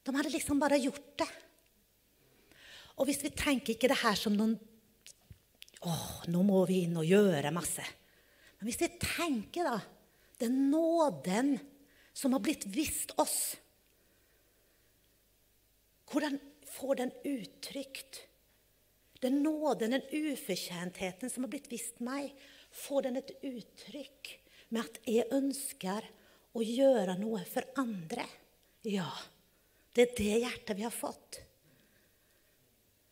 De 0.07 0.15
hadde 0.15 0.33
liksom 0.35 0.61
bare 0.63 0.79
gjort 0.79 1.13
det. 1.23 1.29
Og 2.97 3.09
hvis 3.09 3.23
vi 3.25 3.33
tenker 3.35 3.75
ikke 3.75 3.91
det 3.91 4.01
her 4.05 4.19
som 4.19 4.37
noen 4.37 4.57
Å, 5.87 5.93
nå 6.33 6.41
må 6.43 6.63
vi 6.67 6.81
inn 6.87 6.97
og 6.99 7.07
gjøre 7.07 7.53
masse. 7.55 7.85
Men 8.57 8.67
hvis 8.67 8.81
vi 8.81 8.89
tenker 8.99 9.69
da 9.69 9.77
den 10.41 10.71
nåden 10.73 11.53
som 12.17 12.33
har 12.35 12.43
blitt 12.45 12.65
vist 12.73 13.13
oss 13.21 13.57
Hvordan 16.07 16.39
får 16.71 16.99
den 17.03 17.13
uttrykt? 17.27 18.26
Den 19.23 19.43
nåden, 19.43 19.97
den 19.97 20.09
ufortjentheten 20.13 21.31
som 21.31 21.47
har 21.47 21.53
blitt 21.53 21.71
vist 21.73 22.01
meg, 22.05 22.35
får 22.71 23.07
den 23.07 23.21
et 23.21 23.33
uttrykk 23.41 24.33
med 24.75 24.83
at 24.83 25.01
jeg 25.09 25.31
ønsker 25.33 26.09
å 26.57 26.65
gjøre 26.65 27.17
noe 27.21 27.43
for 27.49 27.67
andre? 27.81 28.27
Ja, 28.87 29.09
det 29.97 30.09
er 30.09 30.17
det 30.19 30.41
hjertet 30.45 30.79
vi 30.79 30.85
har 30.87 30.95
fått. 30.95 31.41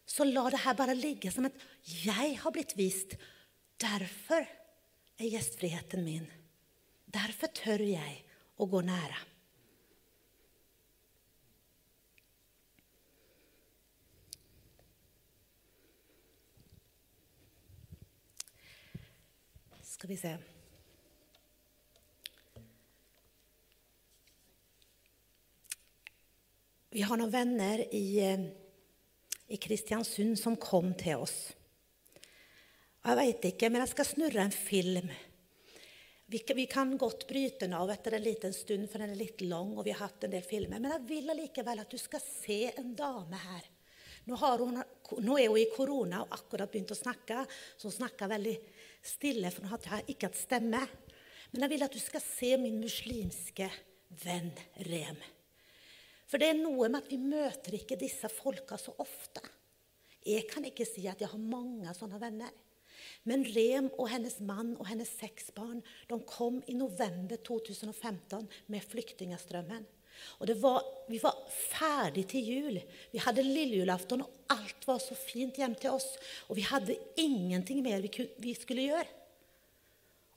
Så 0.04 0.26
la 0.28 0.44
det 0.52 0.62
her 0.62 0.76
bare 0.78 0.94
ligge 0.94 1.30
som 1.32 1.46
et 1.46 1.56
'jeg 1.82 2.38
har 2.38 2.52
blitt 2.52 2.76
vist'. 2.76 3.16
Derfor 3.78 4.46
er 5.18 5.30
gjestfriheten 5.30 6.04
min. 6.04 6.26
Derfor 7.10 7.46
tør 7.46 7.80
jeg 7.80 8.24
å 8.58 8.66
gå 8.66 8.80
nære. 8.80 9.33
Skal 20.04 20.16
vi 20.16 20.20
se. 20.20 20.36
Vi 26.90 27.04
har 27.08 27.16
noen 27.16 27.30
venner 27.32 27.80
i, 27.88 28.20
eh, 28.20 28.42
i 29.48 29.56
Kristiansund 29.56 30.36
som 30.36 30.58
kom 30.60 30.92
til 30.92 31.24
oss. 31.24 31.54
Jeg 33.00 33.16
veit 33.16 33.48
ikke, 33.48 33.70
men 33.70 33.80
jeg 33.80 33.94
skal 33.94 34.10
snurre 34.10 34.44
en 34.44 34.52
film. 34.52 35.08
Vi, 36.26 36.44
vi, 36.52 36.66
kan 36.66 36.98
godt 37.00 37.24
bryte 37.26 37.64
den 37.64 37.72
av 37.72 37.88
etter 37.88 38.18
en 38.18 38.28
liten 38.28 38.52
stund, 38.52 38.90
for 38.92 39.00
den 39.00 39.16
er 39.16 39.22
litt 39.24 39.40
lang. 39.40 39.72
og 39.72 39.86
vi 39.88 39.96
har 39.96 40.04
hatt 40.10 40.28
en 40.28 40.36
del 40.36 40.44
filmer. 40.44 40.84
Men 40.84 40.98
jeg 40.98 41.08
vil 41.14 41.30
allikevel 41.30 41.80
at 41.80 41.88
du 41.88 41.96
skal 41.96 42.20
se 42.20 42.74
en 42.76 42.92
dame 42.92 43.40
her. 43.40 43.72
Nå, 44.24 44.36
hun, 44.36 44.82
nå, 45.20 45.38
er 45.38 45.48
hun 45.48 45.60
i 45.60 45.70
korona 45.72 46.22
og 46.24 46.36
akkurat 46.36 46.68
begynt 46.68 46.92
å 46.92 46.96
snakke, 46.96 47.46
så 47.76 47.88
hun 47.88 48.02
snakker 48.02 48.28
veldig 48.28 48.54
stille, 49.04 49.50
for 49.52 49.64
nå 49.64 49.72
har 49.74 50.00
jeg 50.00 50.14
ikke 50.14 50.30
hatt 50.30 50.40
stemme. 50.40 50.82
Men 51.52 51.66
jeg 51.66 51.74
vil 51.74 51.86
at 51.86 51.94
du 51.94 52.00
skal 52.02 52.22
se 52.24 52.54
min 52.58 52.80
muslimske 52.82 53.68
venn 54.24 54.52
Rem. 54.88 55.20
For 56.26 56.40
det 56.40 56.50
er 56.50 56.58
noe 56.58 56.88
med 56.88 57.04
at 57.04 57.10
vi 57.12 57.20
møter 57.20 57.76
ikke 57.76 57.98
disse 58.00 58.30
folka 58.32 58.78
så 58.80 58.94
ofte. 59.02 59.42
Jeg 60.24 60.48
kan 60.50 60.64
ikke 60.64 60.86
si 60.88 61.04
at 61.06 61.20
jeg 61.20 61.30
har 61.30 61.40
mange 61.40 61.92
sånne 61.94 62.18
venner. 62.20 62.52
Men 63.28 63.44
Rem 63.54 63.90
og 64.00 64.08
hennes 64.10 64.38
mann 64.44 64.72
og 64.78 64.88
hennes 64.88 65.10
seks 65.20 65.50
barn 65.54 65.82
de 66.08 66.18
kom 66.28 66.62
i 66.70 66.76
november 66.76 67.40
2015 67.44 68.48
med 68.72 68.86
flyktningstrømmen. 68.88 69.84
Og 70.40 70.50
var, 70.60 70.82
Vi 71.08 71.18
var 71.20 71.36
ferdig 71.52 72.26
til 72.32 72.46
jul. 72.48 72.78
Vi 73.12 73.20
hadde 73.20 73.44
lillejulaften, 73.44 74.22
og 74.24 74.30
alt 74.48 74.86
var 74.88 74.98
så 75.02 75.16
fint 75.18 75.58
hjem 75.60 75.74
til 75.76 75.92
oss. 75.92 76.06
Og 76.48 76.56
vi 76.56 76.64
hadde 76.64 76.96
ingenting 77.20 77.82
mer 77.84 78.00
vi, 78.00 78.10
vi 78.38 78.54
skulle 78.56 78.88
gjøre. 78.88 79.10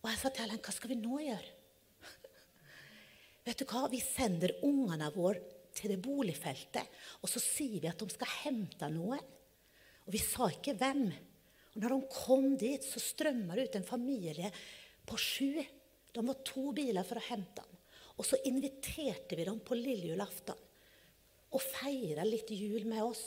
Og 0.04 0.10
jeg 0.12 0.20
sa 0.22 0.32
til 0.32 0.46
Ellen, 0.46 0.63
hva 0.63 0.74
skal 0.76 0.92
vi 0.92 1.00
nå 1.00 1.22
gjøre? 1.24 1.54
Vet 3.48 3.62
du 3.62 3.66
hva? 3.70 3.86
Vi 3.92 4.02
sender 4.04 4.58
ungene 4.68 5.10
våre 5.16 5.42
til 5.78 5.94
det 5.94 6.02
boligfeltet, 6.02 6.88
og 7.22 7.30
så 7.30 7.42
sier 7.42 7.82
vi 7.84 7.90
at 7.90 8.00
de 8.02 8.10
skal 8.13 8.32
hente 8.42 8.90
noe. 8.90 9.20
Og 10.08 10.13
vi 10.16 10.22
sa 10.24 10.48
ikke 10.52 10.78
hvem. 10.80 11.10
Og 11.76 11.82
når 11.84 11.94
de 11.94 12.13
kom 12.13 12.54
dit, 12.58 12.86
så 12.88 13.02
strømma 13.04 13.58
det 13.58 13.68
ut 13.68 13.80
en 13.82 13.90
familie 13.92 14.52
på 15.08 15.20
sju. 15.22 15.60
De 16.16 16.24
var 16.26 16.40
to 16.48 16.72
biler 16.74 17.06
for 17.06 17.20
å 17.20 17.28
hente. 17.28 17.66
Og 18.17 18.25
så 18.25 18.39
inviterte 18.49 19.38
vi 19.38 19.45
dem 19.45 19.60
på 19.62 19.77
lillejulaften 19.77 20.65
og 21.56 21.63
feira 21.63 22.25
litt 22.27 22.49
jul 22.51 22.88
med 22.89 23.06
oss. 23.06 23.23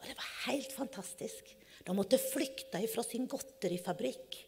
Og 0.00 0.08
det 0.08 0.16
var 0.18 0.30
helt 0.46 0.72
fantastisk. 0.74 1.52
De 1.84 1.94
måtte 1.94 2.20
flykte 2.20 2.80
fra 2.90 3.04
sin 3.06 3.28
godterifabrikk 3.30 4.38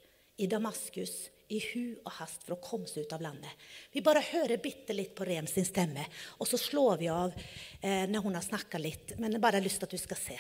i 0.43 0.49
Damaskus 0.51 1.29
i 1.53 1.61
hu 1.61 2.01
og 2.01 2.11
hast 2.17 2.47
for 2.47 2.57
å 2.57 2.63
komme 2.63 2.89
seg 2.91 3.05
ut 3.05 3.15
av 3.15 3.23
landet. 3.23 3.51
Vi 3.93 4.03
bare 4.03 4.25
hører 4.25 4.63
bitte 4.63 4.97
litt 4.97 5.15
på 5.15 5.27
Rem 5.29 5.47
sin 5.51 5.67
stemme, 5.69 6.07
og 6.41 6.49
så 6.49 6.59
slår 6.59 6.99
vi 7.03 7.11
av 7.13 7.35
eh, 7.35 8.07
når 8.11 8.25
hun 8.25 8.39
har 8.39 8.47
snakka 8.47 8.81
litt. 8.81 9.15
Men 9.21 9.37
jeg 9.37 9.45
bare 9.45 9.61
har 9.61 9.67
lyst 9.67 9.83
til 9.83 9.91
at 9.91 9.95
du 9.95 10.01
skal 10.01 10.21
se. 10.21 10.39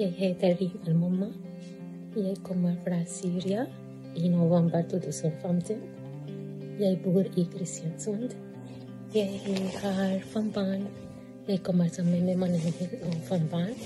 Jeg 0.00 0.14
heter 0.16 0.54
Rim 0.60 0.78
al-Mamma. 0.86 1.26
Jeg 2.16 2.36
kommer 2.42 2.72
fra 2.84 3.02
Syria 3.06 3.66
i 4.16 4.28
november 4.28 4.82
2015. 4.88 5.76
Jeg 6.80 7.00
bor 7.04 7.20
i 7.20 7.44
Kristiansund. 7.52 8.30
Jeg 9.14 9.40
har 9.82 10.14
fem 10.32 10.48
barn. 10.52 10.86
Jeg 11.48 11.60
kommer 11.62 11.88
sammen 11.88 12.24
med 12.24 12.36
mannen 12.36 12.60
min 12.64 12.88
og 13.02 13.18
fem 13.28 13.44
barn. 13.50 13.76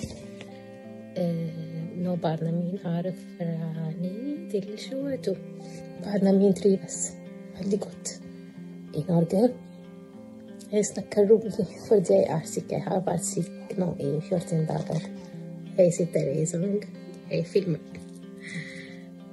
Eh, 1.16 1.98
nå 2.04 2.16
barna 2.16 2.52
mine 2.52 2.78
er 2.84 3.10
fra 3.34 3.90
9 3.98 4.14
til 4.54 4.70
22. 4.86 5.36
Barna 6.04 6.32
mine 6.32 6.52
trives 6.52 7.16
veldig 7.58 7.80
godt 7.80 8.14
i 8.94 9.04
Norge. 9.08 9.50
Jeg 10.72 10.86
snakker 10.94 11.26
rolig 11.30 11.68
fordi 11.88 12.22
jeg 12.22 12.24
er 12.38 12.46
syk. 12.46 12.70
Jeg 12.70 12.82
har 12.86 13.02
vært 13.02 13.26
syk 13.34 13.78
nå 13.78 13.96
i 13.98 14.14
14 14.30 14.66
dager. 14.70 15.23
Jeg 15.78 15.92
sitter 15.92 16.30
i 16.30 16.46
seng. 16.46 16.82
Jeg 17.30 17.46
filmer. 17.46 17.78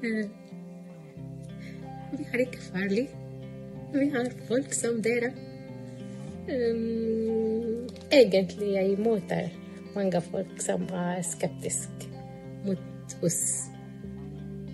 Eh, 0.03 0.27
vi 2.17 2.25
er 2.33 2.45
ikke 2.45 2.61
farlig. 2.71 3.07
Vi 3.93 4.07
har 4.09 4.29
folk 4.47 4.73
som 4.73 5.01
dere. 5.05 5.31
Egentlig 8.11 8.73
jeg 8.73 8.97
møter 8.99 9.51
mange 9.95 10.21
folk 10.21 10.61
som 10.63 10.87
er 10.93 11.21
skeptiske 11.21 12.09
mot 12.65 13.17
oss. 13.23 13.41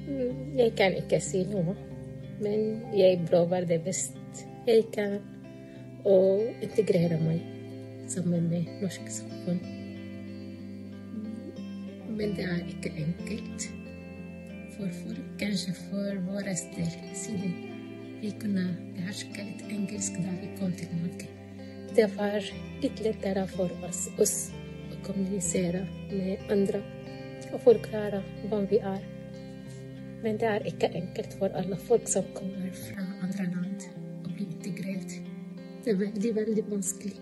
Mm, 0.08 0.58
jeg 0.58 0.72
kan 0.78 0.96
ikke 0.96 1.20
si 1.20 1.44
noe, 1.52 1.76
men 2.40 2.80
jeg 2.96 3.20
prøver 3.28 3.68
det 3.68 3.82
best 3.84 4.46
jeg 4.68 4.88
kan 4.96 5.20
å 6.08 6.18
integrere 6.64 7.20
meg 7.22 7.44
sammen 8.12 8.48
med 8.52 8.72
norsk 8.82 9.12
samfunn. 9.12 9.77
Men 12.18 12.36
det 12.38 12.50
er 12.50 12.62
ikke 12.74 12.94
enkelt 12.98 13.70
for 14.76 15.00
folk, 15.04 15.24
kanskje 15.42 15.74
for 15.88 16.22
vår 16.28 16.52
del, 16.76 16.94
siden 17.18 17.58
vi 18.22 18.34
kunne 18.42 18.70
beherske 18.98 19.50
litt 19.50 19.66
engelsk 19.70 20.22
da 20.26 20.38
vi 20.42 20.54
kom 20.58 20.74
til 20.78 20.94
Norge 20.98 21.38
det 21.98 22.06
var 22.14 22.44
litt 22.84 23.00
lettere 23.02 23.44
for 23.50 23.72
oss, 23.88 24.04
oss 24.22 24.36
å 24.94 24.98
kommunisere 25.06 25.82
med 26.12 26.52
andre 26.54 26.84
og 27.48 27.62
forklare 27.64 28.20
hvem 28.44 28.68
vi 28.70 28.78
er. 28.86 29.06
Men 30.22 30.38
det 30.42 30.50
er 30.52 30.68
ikke 30.70 30.92
enkelt 31.00 31.34
for 31.40 31.58
alle 31.58 31.78
folk 31.88 32.06
som 32.12 32.28
kommer 32.38 32.70
fra 32.84 33.06
andre 33.26 33.48
land, 33.50 33.88
å 34.26 34.30
bli 34.30 34.46
integrert. 34.46 35.16
Det 35.86 35.94
er 35.94 36.00
veldig, 36.04 36.34
veldig 36.38 36.66
vanskelig. 36.70 37.16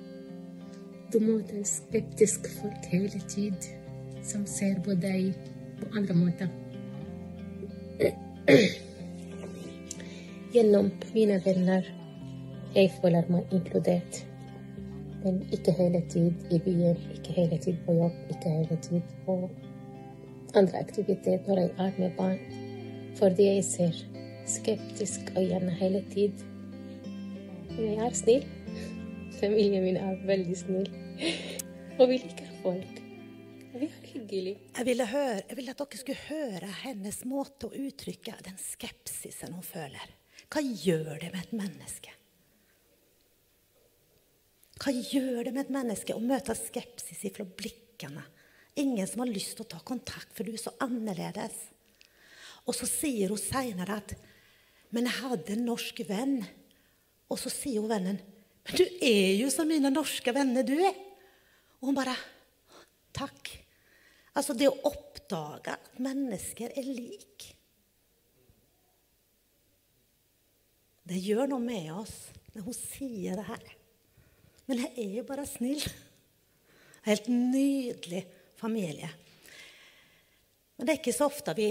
Du 1.13 1.19
møter 1.23 1.63
skeptiske 1.69 2.51
folk 2.57 2.91
hele 2.91 3.21
tiden, 3.31 3.84
som 4.25 4.45
ser 4.49 4.79
på 4.85 4.95
deg 5.01 5.33
på 5.79 5.91
andre 5.97 6.15
måter. 6.17 6.49
Gjennom 10.55 10.89
mine 11.13 11.37
venner 11.45 11.87
jeg 12.75 12.91
føler 13.01 13.27
meg 13.31 13.53
inkludert. 13.55 14.25
Men 15.23 15.39
ikke 15.55 15.73
hele 15.77 16.01
tid 16.11 16.33
i 16.53 16.59
byen, 16.61 16.97
ikke 17.15 17.33
hele 17.37 17.57
tid 17.57 17.77
på 17.85 17.95
jobb, 17.97 18.17
ikke 18.29 18.51
hele 18.51 18.77
tid 18.81 19.13
på 19.25 19.37
andre 20.55 20.81
aktiviteter 20.83 21.47
når 21.47 21.61
jeg 21.61 21.71
er 21.77 21.95
med 21.99 22.11
barn. 22.17 22.37
Fordi 23.15 23.47
jeg 23.47 23.63
ser 23.63 24.03
skeptisk 24.45 25.31
øyne 25.37 25.71
hele 25.79 26.03
tid. 26.13 26.43
Men 27.69 27.85
jeg 27.93 28.05
er 28.05 28.13
snill. 28.13 28.45
Familien 29.39 29.83
min 29.83 29.97
er 29.97 30.19
veldig 30.27 30.57
snill. 30.57 30.91
Og 31.99 32.09
vi 32.09 32.19
liker 32.19 32.51
folk. 32.63 33.01
Vi 33.73 33.85
er 33.85 34.04
hyggelige. 34.15 34.59
Jeg 34.77 34.87
ville, 34.87 35.07
høre, 35.11 35.39
jeg 35.41 35.57
ville 35.59 35.73
at 35.75 35.81
dere 35.81 36.01
skulle 36.01 36.27
høre 36.29 36.69
hennes 36.83 37.21
måte 37.27 37.69
å 37.69 37.81
uttrykke 37.85 38.37
den 38.45 38.59
skepsisen 38.61 39.55
hun 39.55 39.65
føler. 39.65 40.13
Hva 40.49 40.61
gjør 40.61 41.17
det 41.21 41.31
med 41.33 41.41
et 41.41 41.55
menneske? 41.57 42.13
Hva 44.81 44.91
gjør 44.91 45.47
det 45.47 45.53
med 45.55 45.65
et 45.65 45.73
menneske 45.73 46.15
å 46.15 46.23
møte 46.23 46.55
skepsis 46.57 47.23
fra 47.35 47.45
blikkene? 47.47 48.23
Ingen 48.75 49.07
som 49.07 49.23
har 49.23 49.31
lyst 49.31 49.55
til 49.55 49.63
å 49.63 49.71
ta 49.71 49.79
kontakt, 49.87 50.33
for 50.35 50.43
du 50.43 50.51
er 50.51 50.59
så 50.59 50.73
annerledes. 50.83 51.55
Og 52.67 52.75
så 52.75 52.87
sier 52.89 53.31
hun 53.31 53.39
seinere 53.39 54.01
at 54.01 54.15
'Men 54.91 55.05
jeg 55.05 55.19
hadde 55.21 55.53
en 55.53 55.65
norsk 55.65 55.99
venn.' 56.07 56.45
Og 57.29 57.39
så 57.39 57.49
sier 57.49 57.81
hun 57.81 57.89
vennen 57.89 58.19
'Men 58.65 58.75
du 58.75 58.85
er 59.01 59.39
jo 59.39 59.49
som 59.49 59.67
mine 59.67 59.89
norske 59.89 60.33
venner, 60.33 60.63
du 60.63 60.73
er.' 60.73 60.95
Og 61.81 61.87
hun 61.87 61.95
bare 61.95 62.15
'Takk'. 63.13 63.64
Altså 64.35 64.55
det 64.57 64.67
å 64.67 64.79
oppdage 64.89 65.75
at 65.77 66.01
mennesker 66.03 66.73
er 66.75 66.87
like. 66.89 67.53
Det 71.05 71.21
gjør 71.21 71.47
noe 71.51 71.61
med 71.61 71.91
oss 71.93 72.15
når 72.55 72.65
hun 72.65 72.77
sier 72.77 73.37
det 73.39 73.47
her. 73.47 73.65
Men 74.65 74.81
jeg 74.81 74.93
er 75.03 75.13
jo 75.19 75.25
bare 75.27 75.45
snill. 75.47 75.83
Helt 77.05 77.27
nydelig 77.29 78.23
familie. 78.57 79.11
Men 80.75 80.87
det 80.87 80.95
er 80.95 81.01
ikke 81.03 81.15
så 81.15 81.29
ofte 81.29 81.53
vi 81.57 81.69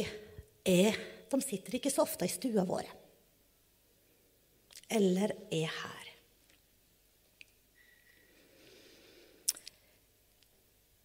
er 0.64 1.02
De 1.34 1.40
sitter 1.42 1.74
ikke 1.76 1.90
så 1.90 2.04
ofte 2.04 2.28
i 2.28 2.30
stua 2.30 2.62
vår. 2.68 2.86
Eller 4.94 5.34
er 5.50 5.66
her. 5.66 6.03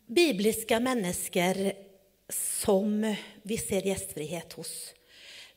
Bibliske 0.09 0.79
mennesker 0.81 1.59
som 2.33 3.03
vi 3.45 3.57
ser 3.61 3.85
gjestfrihet 3.85 4.55
hos. 4.57 4.71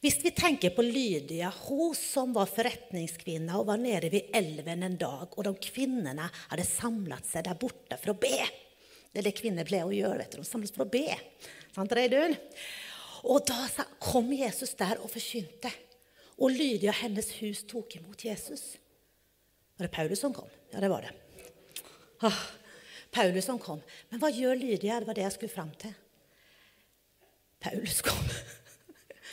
Hvis 0.03 0.19
vi 0.25 0.33
tenker 0.37 0.75
på 0.77 0.83
Lydia, 0.85 1.49
hun 1.69 1.95
som 1.97 2.35
var 2.37 2.51
forretningskvinne 2.51 3.55
og 3.57 3.69
var 3.71 3.81
nede 3.81 4.11
ved 4.13 4.33
elven 4.37 4.85
en 4.85 4.99
dag, 5.01 5.31
og 5.31 5.47
de 5.47 5.53
kvinnene 5.63 6.27
hadde 6.51 6.69
samlet 6.69 7.29
seg 7.29 7.47
der 7.47 7.57
borte 7.57 7.97
for 8.03 8.13
å 8.13 8.19
be. 8.19 8.43
Det 9.13 9.23
er 9.23 9.29
det 9.29 9.37
kvinner 9.39 9.69
pleier 9.69 9.89
å 9.89 9.95
gjøre. 9.95 10.19
vet 10.21 10.37
du. 10.37 10.43
De 10.43 10.49
samles 10.49 10.75
for 10.75 10.85
å 10.85 10.93
be. 10.93 11.07
Sant, 11.73 11.97
Reidun? 11.97 12.37
Og 13.25 13.45
da 13.49 13.87
kom 14.03 14.33
Jesus 14.37 14.75
der 14.77 15.01
og 15.01 15.13
forkynte. 15.13 15.73
Og 16.43 16.53
Lydia 16.53 16.93
hennes 17.01 17.29
hus 17.41 17.63
tok 17.71 17.97
imot 18.01 18.25
Jesus. 18.27 18.75
Var 19.79 19.87
det 19.87 19.95
Paulus 19.95 20.21
som 20.21 20.35
kom? 20.37 20.51
Ja, 20.75 20.81
det 20.83 20.91
var 20.93 21.07
det. 21.07 21.15
Ah, 22.27 22.43
Paulus 23.13 23.45
som 23.45 23.59
kom. 23.61 23.81
Men 24.09 24.23
hva 24.23 24.31
gjør 24.33 24.57
Lydia? 24.57 24.99
Det 25.01 25.09
var 25.09 25.19
det 25.19 25.27
jeg 25.27 25.37
skulle 25.37 25.53
fram 25.53 25.73
til. 25.81 25.93
Paulus 27.63 28.01
kom. 28.05 28.25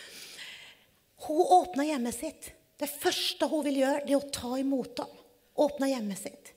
Hun 1.26 1.42
åpna 1.60 1.88
hjemmet 1.88 2.18
sitt. 2.18 2.52
Det 2.80 2.88
første 2.88 3.48
hun 3.52 3.65
vil 3.65 3.82
gjøre, 3.82 4.06
det 4.06 4.13
er 4.15 4.22
å 4.22 4.32
ta 4.32 4.54
imot 4.60 4.94
dem. 5.02 5.15
Åpne 5.60 5.89
hjemmet 5.92 6.20
sitt. 6.20 6.54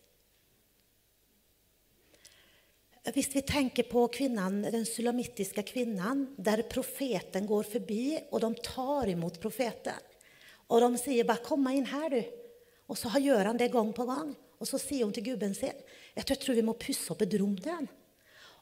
Hvis 3.11 3.33
vi 3.35 3.43
tenker 3.43 3.89
på 3.91 4.05
kvinnen, 4.15 4.61
den 4.71 4.87
sulamittiske 4.87 5.65
kvinnen, 5.67 6.29
der 6.39 6.63
profeten 6.71 7.49
går 7.51 7.67
forbi, 7.67 8.05
og 8.31 8.45
de 8.45 8.53
tar 8.63 9.11
imot 9.11 9.41
profeten. 9.43 9.99
Og 10.71 10.85
de 10.85 11.01
sier 11.03 11.27
bare 11.27 11.43
'Kom 11.43 11.67
inn 11.67 11.91
her, 11.91 12.09
du'. 12.09 12.31
Og 12.89 12.97
så 12.97 13.09
gjør 13.19 13.47
han 13.47 13.57
det 13.57 13.73
gang 13.73 13.93
på 13.93 14.07
gang. 14.07 14.37
Og 14.61 14.67
så 14.67 14.79
sier 14.79 15.05
hun 15.05 15.13
til 15.13 15.25
gubben 15.25 15.55
sin 15.55 15.75
jeg 16.17 16.39
tror 16.39 16.59
vi 16.59 16.65
må 16.67 16.77
pusse 16.77 17.13
opp 17.13 17.23
et 17.25 17.37
rom 17.41 17.55
til 17.57 17.71
dem. 17.73 17.91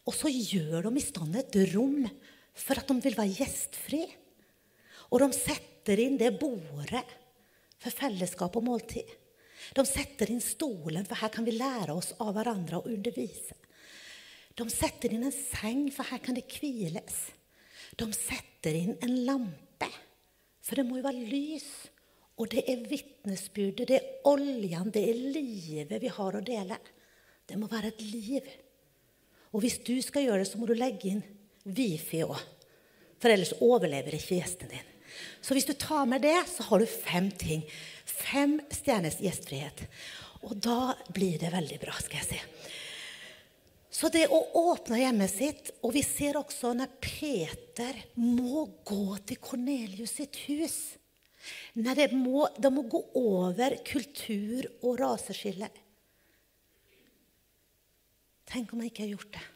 Og 0.09 0.17
så 0.17 0.31
gjør 0.31 0.87
de 0.87 0.93
i 0.97 1.05
stand 1.05 1.37
et 1.39 1.57
rom 1.75 2.05
for 2.57 2.81
at 2.81 2.89
de 2.89 2.97
vil 3.05 3.17
være 3.19 3.37
gjestfri. 3.41 4.03
Og 5.11 5.23
de 5.23 5.31
setter 5.35 6.03
inn 6.03 6.19
det 6.21 6.33
bordet 6.39 7.03
for 7.81 7.95
fellesskap 7.95 8.57
og 8.59 8.67
måltid. 8.67 9.09
De 9.77 9.85
setter 9.87 10.31
inn 10.33 10.43
stolen, 10.43 11.05
for 11.07 11.19
her 11.21 11.33
kan 11.33 11.47
vi 11.47 11.57
lære 11.57 11.95
oss 11.95 12.15
av 12.23 12.33
hverandre 12.37 12.81
og 12.81 12.89
undervise. 12.91 13.57
De 14.57 14.67
setter 14.73 15.15
inn 15.15 15.27
en 15.29 15.35
seng, 15.35 15.87
for 15.95 16.09
her 16.11 16.23
kan 16.25 16.37
det 16.37 16.47
hviles. 16.51 17.19
De 17.99 18.09
setter 18.17 18.77
inn 18.77 18.97
en 19.05 19.17
lampe, 19.27 19.89
for 20.65 20.79
det 20.79 20.87
må 20.87 20.99
jo 20.99 21.07
være 21.07 21.29
lys. 21.29 21.69
Og 22.41 22.49
det 22.55 22.65
er 22.73 22.87
vitnesbyrdet, 22.89 23.87
det 23.89 23.99
er 23.99 24.29
oljen, 24.29 24.89
det 24.93 25.03
er 25.11 25.19
livet 25.37 26.01
vi 26.01 26.13
har 26.13 26.39
å 26.39 26.45
dele. 26.45 26.79
Det 27.51 27.59
må 27.59 27.67
være 27.71 27.91
et 27.91 28.03
liv. 28.07 28.47
Og 29.51 29.65
hvis 29.65 29.81
du 29.83 29.97
skal 30.05 30.29
gjøre 30.29 30.45
det, 30.45 30.51
så 30.53 30.61
må 30.61 30.69
du 30.71 30.77
legge 30.79 31.11
inn 31.11 31.23
wifi 31.67 32.23
òg. 32.23 32.39
For 33.21 33.33
ellers 33.33 33.57
overlever 33.59 34.15
ikke 34.17 34.39
gjesten 34.39 34.71
din. 34.71 34.87
Så 35.43 35.57
hvis 35.57 35.67
du 35.67 35.75
tar 35.75 36.07
med 36.07 36.23
det, 36.23 36.39
så 36.47 36.69
har 36.69 36.81
du 36.81 36.87
fem 36.87 37.27
ting. 37.35 37.65
Fem 38.07 38.61
stjerners 38.71 39.19
gjestfrihet. 39.21 39.83
Og 40.47 40.55
da 40.63 40.95
blir 41.13 41.41
det 41.43 41.51
veldig 41.53 41.81
bra, 41.83 41.97
skal 41.99 42.23
jeg 42.23 42.29
si. 42.31 42.71
Så 43.91 44.09
det 44.15 44.29
å 44.31 44.39
åpne 44.71 45.01
hjemmet 45.01 45.33
sitt 45.33 45.73
Og 45.83 45.91
vi 45.97 46.05
ser 46.07 46.39
også 46.39 46.71
når 46.79 46.93
Peter 47.03 47.97
må 48.23 48.63
gå 48.87 49.19
til 49.27 49.41
Kornelius 49.43 50.15
sitt 50.21 50.39
hus. 50.47 50.79
Når 51.75 51.99
det 51.99 52.07
må, 52.15 52.47
de 52.55 52.71
må 52.71 52.87
gå 52.87 53.01
over 53.19 53.75
kultur 53.83 54.69
og 54.87 55.01
raseskille. 55.03 55.69
Tenk 58.51 58.73
om 58.75 58.83
jeg 58.83 58.93
ikke 58.93 59.05
har 59.07 59.15
gjort 59.15 59.35
det. 59.37 59.47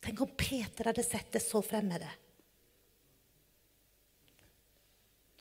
Tenk 0.00 0.22
om 0.24 0.34
Peter 0.38 0.88
hadde 0.90 1.04
sett 1.04 1.32
det 1.34 1.42
så 1.44 1.60
fremmede. 1.64 2.08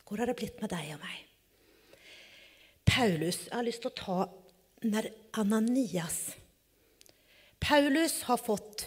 Hvor 0.04 0.18
har 0.18 0.30
det 0.30 0.40
blitt 0.40 0.58
med 0.62 0.72
deg 0.74 0.96
og 0.96 1.04
meg? 1.04 1.26
Paulus 2.90 3.44
Jeg 3.46 3.54
har 3.54 3.66
lyst 3.68 3.84
til 3.84 3.92
å 3.92 4.00
ta 4.00 4.20
Ananias 5.38 6.22
Paulus 7.60 8.24
har 8.24 8.40
fått 8.40 8.86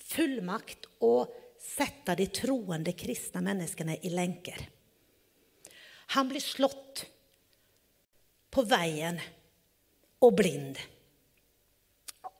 fullmakt 0.00 0.88
å 1.04 1.26
sette 1.60 2.16
de 2.16 2.26
troende 2.32 2.94
kristne 2.96 3.42
menneskene 3.44 3.98
i 4.02 4.10
lenker. 4.10 4.56
Han 6.16 6.30
blir 6.30 6.40
slått 6.40 7.04
på 8.50 8.64
veien 8.64 9.20
og 10.24 10.32
blind. 10.38 10.80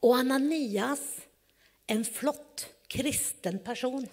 Og 0.04 0.16
Ananias, 0.18 1.04
en 1.88 2.04
flott 2.04 2.66
kristen 2.92 3.60
person, 3.64 4.06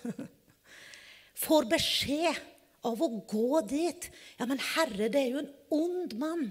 får 1.46 1.70
beskjed 1.72 2.40
av 2.88 3.02
å 3.02 3.10
gå 3.30 3.64
dit. 3.68 4.10
Ja, 4.40 4.48
men 4.50 4.62
Herre, 4.74 5.10
det 5.12 5.22
er 5.22 5.34
jo 5.34 5.44
en 5.44 5.52
ond 5.74 6.16
mann. 6.20 6.46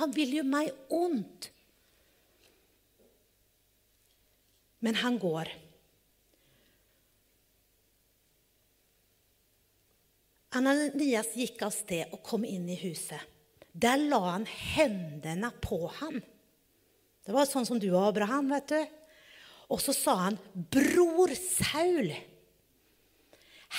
Han 0.00 0.14
vil 0.14 0.38
jo 0.40 0.46
meg 0.46 0.72
ondt. 0.92 1.50
Men 4.84 4.98
han 5.00 5.16
går. 5.20 5.48
Ananias 10.54 11.32
gikk 11.34 11.62
av 11.66 11.72
sted 11.74 12.12
og 12.14 12.20
kom 12.26 12.44
inn 12.46 12.68
i 12.70 12.78
huset. 12.78 13.22
Der 13.74 13.98
la 13.98 14.20
han 14.36 14.44
hendene 14.46 15.50
på 15.64 15.80
ham. 15.98 16.20
Det 17.24 17.32
var 17.32 17.48
sånn 17.48 17.66
som 17.66 17.80
du 17.80 17.88
og 17.94 18.10
Abraham, 18.10 18.52
vet 18.52 18.72
du. 18.72 18.80
Og 19.72 19.80
så 19.80 19.94
sa 19.96 20.14
han, 20.28 20.38
'Bror 20.54 21.32
Saul'. 21.32 22.12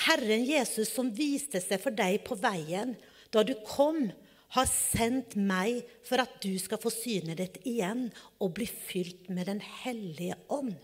Herren 0.06 0.44
Jesus 0.44 0.90
som 0.92 1.12
viste 1.14 1.60
seg 1.62 1.80
for 1.80 1.94
deg 1.94 2.20
på 2.26 2.36
veien 2.36 2.96
da 3.32 3.42
du 3.46 3.54
kom, 3.64 4.10
har 4.54 4.68
sendt 4.70 5.34
meg 5.34 5.82
for 6.06 6.22
at 6.22 6.36
du 6.40 6.54
skal 6.62 6.78
få 6.78 6.92
synet 6.94 7.40
ditt 7.40 7.56
igjen 7.66 8.06
og 8.38 8.54
bli 8.54 8.66
fylt 8.66 9.26
med 9.28 9.48
Den 9.50 9.60
hellige 9.60 10.36
ånd. 10.48 10.78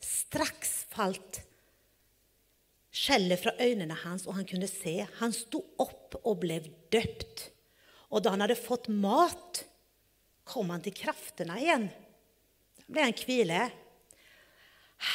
Straks 0.00 0.86
falt 0.88 1.42
skjellet 2.90 3.42
fra 3.42 3.52
øynene 3.60 3.94
hans, 4.02 4.26
og 4.26 4.34
han 4.38 4.48
kunne 4.48 4.68
se. 4.70 4.96
Han 5.20 5.34
sto 5.34 5.62
opp 5.78 6.16
og 6.24 6.40
ble 6.42 6.60
døpt. 6.92 7.50
Og 8.10 8.24
da 8.24 8.32
han 8.34 8.42
hadde 8.42 8.58
fått 8.58 8.88
mat, 8.90 9.62
kom 10.50 10.72
han 10.74 10.82
til 10.84 10.96
kraftene 10.96 11.58
igjen. 11.62 11.86
Da 12.80 12.88
ble 12.90 13.06
han 13.06 13.22
hvile. 13.22 13.60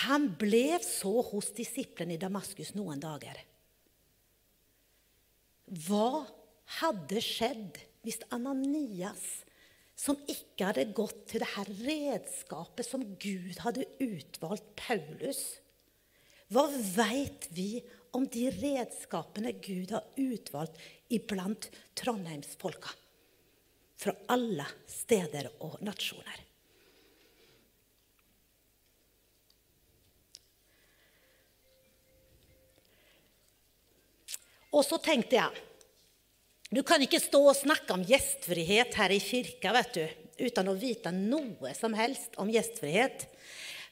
Han 0.06 0.30
ble 0.40 0.80
så 0.82 1.12
hos 1.28 1.52
disiplene 1.58 2.16
i 2.16 2.22
Damaskus 2.22 2.74
noen 2.78 3.02
dager. 3.04 3.38
Hva 5.86 6.26
hadde 6.80 7.22
skjedd 7.22 7.82
hvis 8.06 8.22
Ananias, 8.34 9.44
som 9.98 10.18
ikke 10.30 10.70
hadde 10.70 10.90
gått 10.98 11.22
til 11.32 11.42
det 11.42 11.52
her 11.54 11.70
redskapet 11.86 12.88
som 12.88 13.06
Gud 13.22 13.62
hadde 13.64 13.86
utvalgt 14.04 14.74
Paulus 14.76 15.40
Hva 16.52 16.66
veit 16.68 17.48
vi 17.56 17.80
om 18.14 18.26
de 18.28 18.50
redskapene 18.52 19.54
Gud 19.64 19.94
har 19.96 20.04
utvalgt 20.20 20.78
iblant 21.16 21.70
trondheimsfolka? 21.98 22.92
Fra 23.96 24.14
alle 24.34 24.66
steder 24.90 25.50
og 25.64 25.80
nasjoner. 25.86 26.46
Og 34.76 34.84
så 34.84 35.00
tenkte 35.00 35.38
jeg 35.40 35.64
Du 36.76 36.82
kan 36.84 37.02
ikke 37.04 37.22
stå 37.24 37.40
og 37.52 37.56
snakke 37.56 37.94
om 37.96 38.04
gjestfrihet 38.04 38.98
her 39.00 39.14
i 39.14 39.22
kirka 39.24 39.72
vet 39.76 39.94
du, 39.96 40.06
uten 40.48 40.72
å 40.72 40.76
vite 40.76 41.14
noe 41.16 41.72
som 41.78 41.94
helst 41.96 42.36
om 42.42 42.50
gjestfrihet. 42.52 43.28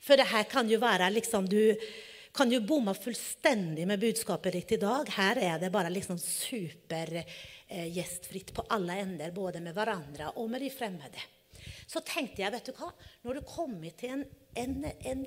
For 0.03 0.19
det 0.19 0.27
her 0.33 0.49
kan 0.51 0.67
jo 0.67 0.81
være 0.83 1.11
liksom 1.13 1.47
Du 1.47 1.77
kan 2.33 2.49
jo 2.49 2.63
bomme 2.65 2.95
fullstendig 2.97 3.85
med 3.87 4.01
budskapet 4.01 4.55
ditt 4.57 4.71
i 4.73 4.81
dag. 4.81 5.07
Her 5.15 5.37
er 5.37 5.59
det 5.61 5.69
bare 5.71 5.91
liksom 5.93 6.17
super 6.17 7.19
gjestfritt 7.69 8.54
på 8.56 8.65
alle 8.73 8.99
ender, 9.04 9.32
både 9.36 9.62
med 9.63 9.76
hverandre 9.76 10.34
og 10.41 10.49
med 10.52 10.63
de 10.63 10.71
fremmede. 10.73 11.21
Så 11.88 12.02
tenkte 12.06 12.43
jeg, 12.43 12.54
vet 12.54 12.67
du 12.67 12.76
hva, 12.78 12.89
når 13.23 13.39
du 13.39 13.47
kommer 13.47 13.93
til 13.97 14.15
en, 14.15 14.26
en, 14.60 14.76
en 15.10 15.23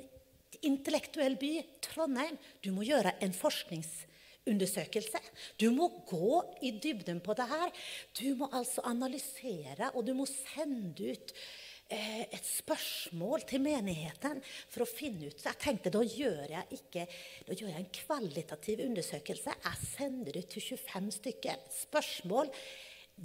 intellektuell 0.65 1.37
by, 1.39 1.53
Trondheim 1.83 2.37
Du 2.63 2.71
må 2.75 2.85
gjøre 2.87 3.15
en 3.23 3.33
forskningsundersøkelse. 3.35 5.21
Du 5.59 5.69
må 5.75 5.89
gå 6.09 6.41
i 6.65 6.73
dybden 6.81 7.21
på 7.25 7.35
det 7.37 7.47
her. 7.49 7.73
Du 8.17 8.35
må 8.39 8.49
altså 8.51 8.85
analysere, 8.87 9.91
og 9.93 10.05
du 10.07 10.13
må 10.17 10.27
sende 10.29 11.13
ut 11.13 11.33
eh, 11.33 11.41
et 11.89 12.43
spørsmål 12.43 13.45
til 13.47 13.61
menigheten 13.63 14.41
for 14.43 14.83
å 14.83 14.89
finne 14.89 15.29
ut. 15.29 15.39
Så 15.39 15.51
jeg 15.51 15.61
tenkte 15.63 15.93
da 15.93 16.03
gjør 16.03 16.43
jeg 16.51 16.79
ikke 16.79 17.05
da 17.47 17.55
gjør 17.55 17.71
jeg 17.71 17.79
en 17.79 17.95
kvalitativ 17.95 18.83
undersøkelse. 18.83 19.55
Jeg 19.63 19.89
sender 19.93 20.39
ut 20.41 20.49
til 20.51 20.65
25 20.75 21.09
stykker. 21.21 21.65
Spørsmål. 21.85 22.51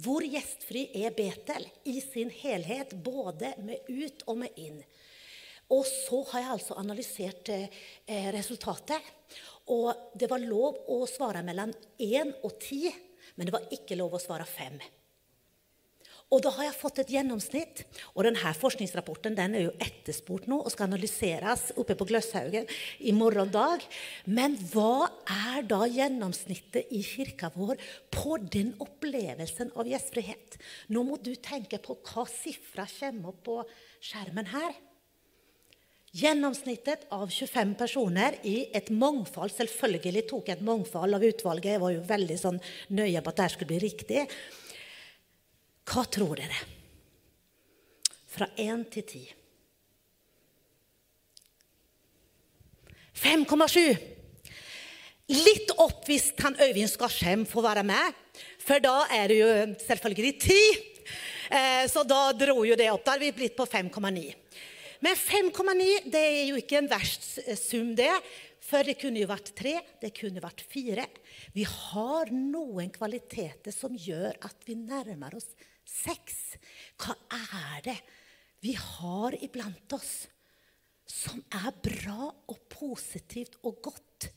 Hvor 0.03 0.25
gjestfri 0.25 0.87
er 1.03 1.13
Betel 1.13 1.67
i 1.85 1.99
sin 2.01 2.31
helhet, 2.33 2.95
både 3.05 3.51
med 3.61 3.85
ut 3.91 4.23
og 4.25 4.39
med 4.41 4.55
inn? 4.57 4.79
Og 5.73 5.85
så 5.85 6.23
har 6.31 6.41
jeg 6.41 6.53
altså 6.55 6.77
analysert 6.81 7.51
eh, 7.53 8.31
resultatet. 8.33 9.11
Og 9.73 10.17
det 10.17 10.27
var 10.31 10.41
lov 10.41 10.81
å 10.91 11.03
svare 11.07 11.43
mellom 11.45 11.71
én 12.01 12.33
og 12.41 12.57
ti. 12.59 12.87
men 13.35 13.47
det 13.47 13.53
var 13.53 13.69
ikke 13.71 13.95
lov 13.97 14.13
å 14.13 14.21
svare 14.21 14.45
fem. 14.45 14.77
Og 16.33 16.41
da 16.41 16.49
har 16.55 16.65
jeg 16.65 16.77
fått 16.79 17.01
et 17.03 17.11
gjennomsnitt. 17.13 17.83
Og 18.15 18.25
denne 18.25 18.53
forskningsrapporten 18.57 19.35
den 19.37 19.57
er 19.57 19.67
jo 19.67 19.73
etterspurt 19.83 20.47
nå 20.49 20.59
og 20.63 20.71
skal 20.73 20.89
analyseres 20.89 21.67
oppe 21.77 21.97
på 21.99 22.07
Gløshaugen 22.09 22.65
i 23.05 23.13
morgen 23.13 23.51
dag. 23.53 23.83
Men 24.25 24.57
hva 24.73 25.11
er 25.29 25.67
da 25.69 25.83
gjennomsnittet 25.85 26.89
i 26.89 27.03
kirka 27.05 27.51
vår 27.53 27.77
på 28.13 28.39
den 28.41 28.73
opplevelsen 28.81 29.75
av 29.77 29.89
gjestfrihet? 29.89 30.57
Nå 30.89 31.05
må 31.05 31.19
du 31.21 31.35
tenke 31.37 31.77
på 31.83 31.99
hva 32.01 32.25
sifra 32.29 32.87
kommer 32.89 33.33
opp 33.33 33.45
på 33.45 33.59
skjermen 34.01 34.49
her. 34.49 34.73
Gjennomsnittet 36.13 37.07
av 37.13 37.29
25 37.33 37.71
personer 37.77 38.35
i 38.45 38.67
et 38.77 38.91
mangfold. 38.93 39.49
Selvfølgelig 39.53 40.27
tok 40.29 40.49
jeg 40.49 40.59
et 40.59 40.65
mangfold 40.65 41.17
av 41.17 41.23
utvalget. 41.25 41.71
Jeg 41.73 41.81
var 41.81 41.93
jo 41.95 42.03
veldig 42.09 42.37
sånn 42.37 42.59
nøye 42.93 43.21
på 43.21 43.33
at 43.33 43.39
det 43.41 43.47
skulle 43.53 43.71
bli 43.71 43.79
riktig. 43.81 44.27
Hva 45.87 46.05
tror 46.07 46.39
dere? 46.39 46.59
Fra 48.33 48.47
1 48.57 48.85
til 48.93 49.05
10. 49.05 49.23
5,7. 53.23 54.13
Litt 55.33 55.71
opp 55.79 56.07
hvis 56.09 56.31
han 56.43 56.57
Øyvind 56.59 56.91
Skarsheim 56.91 57.45
får 57.47 57.63
være 57.67 57.83
med, 57.87 58.17
for 58.59 58.81
da 58.83 59.03
er 59.13 59.29
det 59.31 59.37
jo 59.39 59.51
selvfølgelig 59.85 60.33
10. 60.41 60.57
Eh, 61.53 61.83
så 61.91 62.03
da 62.07 62.31
dro 62.35 62.63
jo 62.65 62.77
det 62.79 62.89
opp. 62.91 63.03
Da 63.05 63.15
har 63.15 63.21
vi 63.21 63.31
blitt 63.35 63.55
på 63.55 63.67
5,9. 63.69 64.23
Men 65.03 65.19
5,9 65.19 66.09
det 66.11 66.23
er 66.23 66.43
jo 66.47 66.57
ikke 66.59 66.79
en 66.79 66.89
verst 66.91 67.27
sum, 67.59 67.93
det. 67.95 68.11
For 68.63 68.87
det 68.87 68.95
kunne 69.01 69.19
jo 69.19 69.27
vært 69.27 69.51
tre, 69.57 69.75
det 69.99 70.13
kunne 70.15 70.41
vært 70.43 70.63
fire. 70.71 71.05
Vi 71.53 71.65
har 71.67 72.31
noen 72.31 72.91
kvaliteter 72.95 73.75
som 73.75 73.95
gjør 73.99 74.39
at 74.47 74.63
vi 74.67 74.77
nærmer 74.79 75.35
oss 75.35 75.49
seks. 75.87 76.55
Hva 77.01 77.15
er 77.35 77.83
det 77.89 77.97
vi 78.63 78.75
har 78.79 79.35
iblant 79.43 79.95
oss 79.95 80.13
som 81.09 81.41
er 81.51 81.69
bra 81.83 82.29
og 82.31 82.63
positivt 82.71 83.59
og 83.67 83.81
godt? 83.89 84.29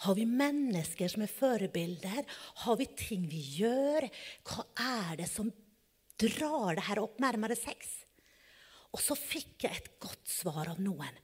Har 0.00 0.16
vi 0.16 0.24
mennesker 0.24 1.12
som 1.12 1.24
er 1.24 1.32
forbilder? 1.32 2.24
Har 2.64 2.78
vi 2.80 2.88
ting 2.96 3.26
vi 3.28 3.40
gjør? 3.60 4.06
Hva 4.48 4.64
er 4.80 5.20
det 5.20 5.28
som 5.28 5.50
drar 6.20 6.78
det 6.78 6.86
her 6.88 7.02
opp 7.02 7.20
nærmere 7.20 7.56
seks? 7.58 7.98
Og 8.96 9.02
så 9.04 9.14
fikk 9.14 9.66
jeg 9.66 9.76
et 9.76 9.90
godt 10.02 10.30
svar 10.30 10.72
av 10.72 10.80
noen. 10.82 11.20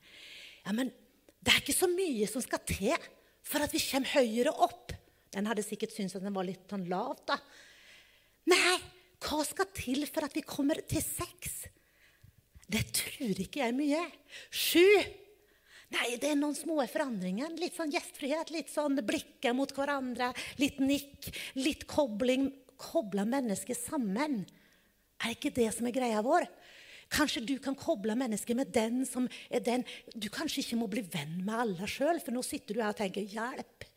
Ja, 0.63 0.75
men 0.77 0.93
det 1.41 1.53
er 1.53 1.63
ikke 1.63 1.75
så 1.75 1.89
mye 1.89 2.27
som 2.29 2.43
skal 2.43 2.61
til 2.69 2.93
for 3.47 3.63
at 3.63 3.73
vi 3.73 3.81
kommer 3.81 4.13
høyere 4.13 4.53
opp. 4.53 4.93
Den 5.33 5.49
hadde 5.49 5.65
sikkert 5.65 5.95
syntes 5.95 6.17
at 6.19 6.23
den 6.25 6.35
var 6.35 6.47
litt 6.47 6.69
sånn 6.69 6.85
lav, 6.91 7.17
da. 7.27 7.37
Nei, 8.47 8.77
hva 9.23 9.43
skal 9.47 9.69
til 9.73 10.05
for 10.09 10.27
at 10.27 10.35
vi 10.37 10.45
kommer 10.45 10.81
til 10.87 11.01
seks? 11.01 11.65
Det 12.67 12.83
tror 12.95 13.39
ikke 13.41 13.63
jeg 13.63 13.75
mye. 13.75 14.03
Sju. 14.51 14.83
Nei, 15.95 16.17
det 16.19 16.33
er 16.33 16.39
noen 16.39 16.55
små 16.57 16.81
forandringer. 16.91 17.53
Litt 17.57 17.77
sånn 17.77 17.93
gjestfrihet, 17.93 18.51
litt 18.51 18.71
sånn 18.73 18.99
blikket 19.07 19.55
mot 19.55 19.71
hverandre, 19.71 20.33
litt 20.59 20.81
nikk, 20.83 21.29
litt 21.59 21.87
kobling. 21.89 22.49
Koble 22.77 23.23
mennesker 23.25 23.73
sammen. 23.73 24.43
Er 25.23 25.33
ikke 25.33 25.49
det 25.55 25.71
som 25.73 25.87
er 25.89 25.95
greia 25.95 26.19
vår? 26.21 26.45
Kanskje 27.09 27.41
du 27.47 27.55
kan 27.63 27.75
koble 27.79 28.13
mennesker 28.19 28.57
med 28.59 28.69
den 28.75 29.05
som 29.07 29.29
er 29.49 29.63
den 29.63 29.85
Du 30.11 30.27
kanskje 30.29 30.59
ikke 30.61 30.77
må 30.81 30.89
bli 30.91 31.05
venn 31.07 31.39
med 31.39 31.55
alle 31.55 31.87
sjøl, 31.89 32.19
for 32.19 32.35
nå 32.35 32.43
sitter 32.45 32.75
du 32.75 32.81
her 32.83 32.91
og 32.91 32.99
tenker 32.99 33.23
'hjelp'. 33.23 33.87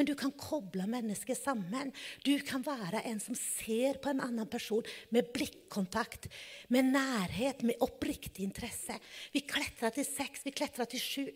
Men 0.00 0.08
du 0.08 0.14
kan 0.16 0.32
koble 0.32 0.86
mennesker 0.88 1.36
sammen. 1.36 1.90
Du 2.24 2.32
kan 2.48 2.62
være 2.64 3.02
en 3.10 3.18
som 3.20 3.36
ser 3.36 3.98
på 4.00 4.08
en 4.08 4.22
annen 4.24 4.48
person 4.48 4.86
med 5.12 5.28
blikkontakt, 5.34 6.30
med 6.72 6.88
nærhet, 6.94 7.60
med 7.68 7.84
oppriktig 7.84 8.46
interesse. 8.46 8.96
Vi 9.34 9.42
kletrer 9.44 9.92
til 9.92 10.06
seks, 10.08 10.46
vi 10.46 10.54
kletrer 10.56 10.88
til 10.88 11.02
sju. 11.04 11.26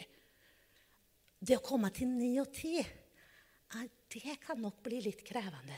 Det 1.45 1.59
å 1.59 1.67
komme 1.67 1.91
til 1.93 2.09
ni 2.09 2.39
og 2.41 2.49
ti, 2.57 2.79
det 4.17 4.39
kan 4.47 4.65
nok 4.65 4.81
bli 4.89 5.03
litt 5.11 5.21
krevende. 5.29 5.77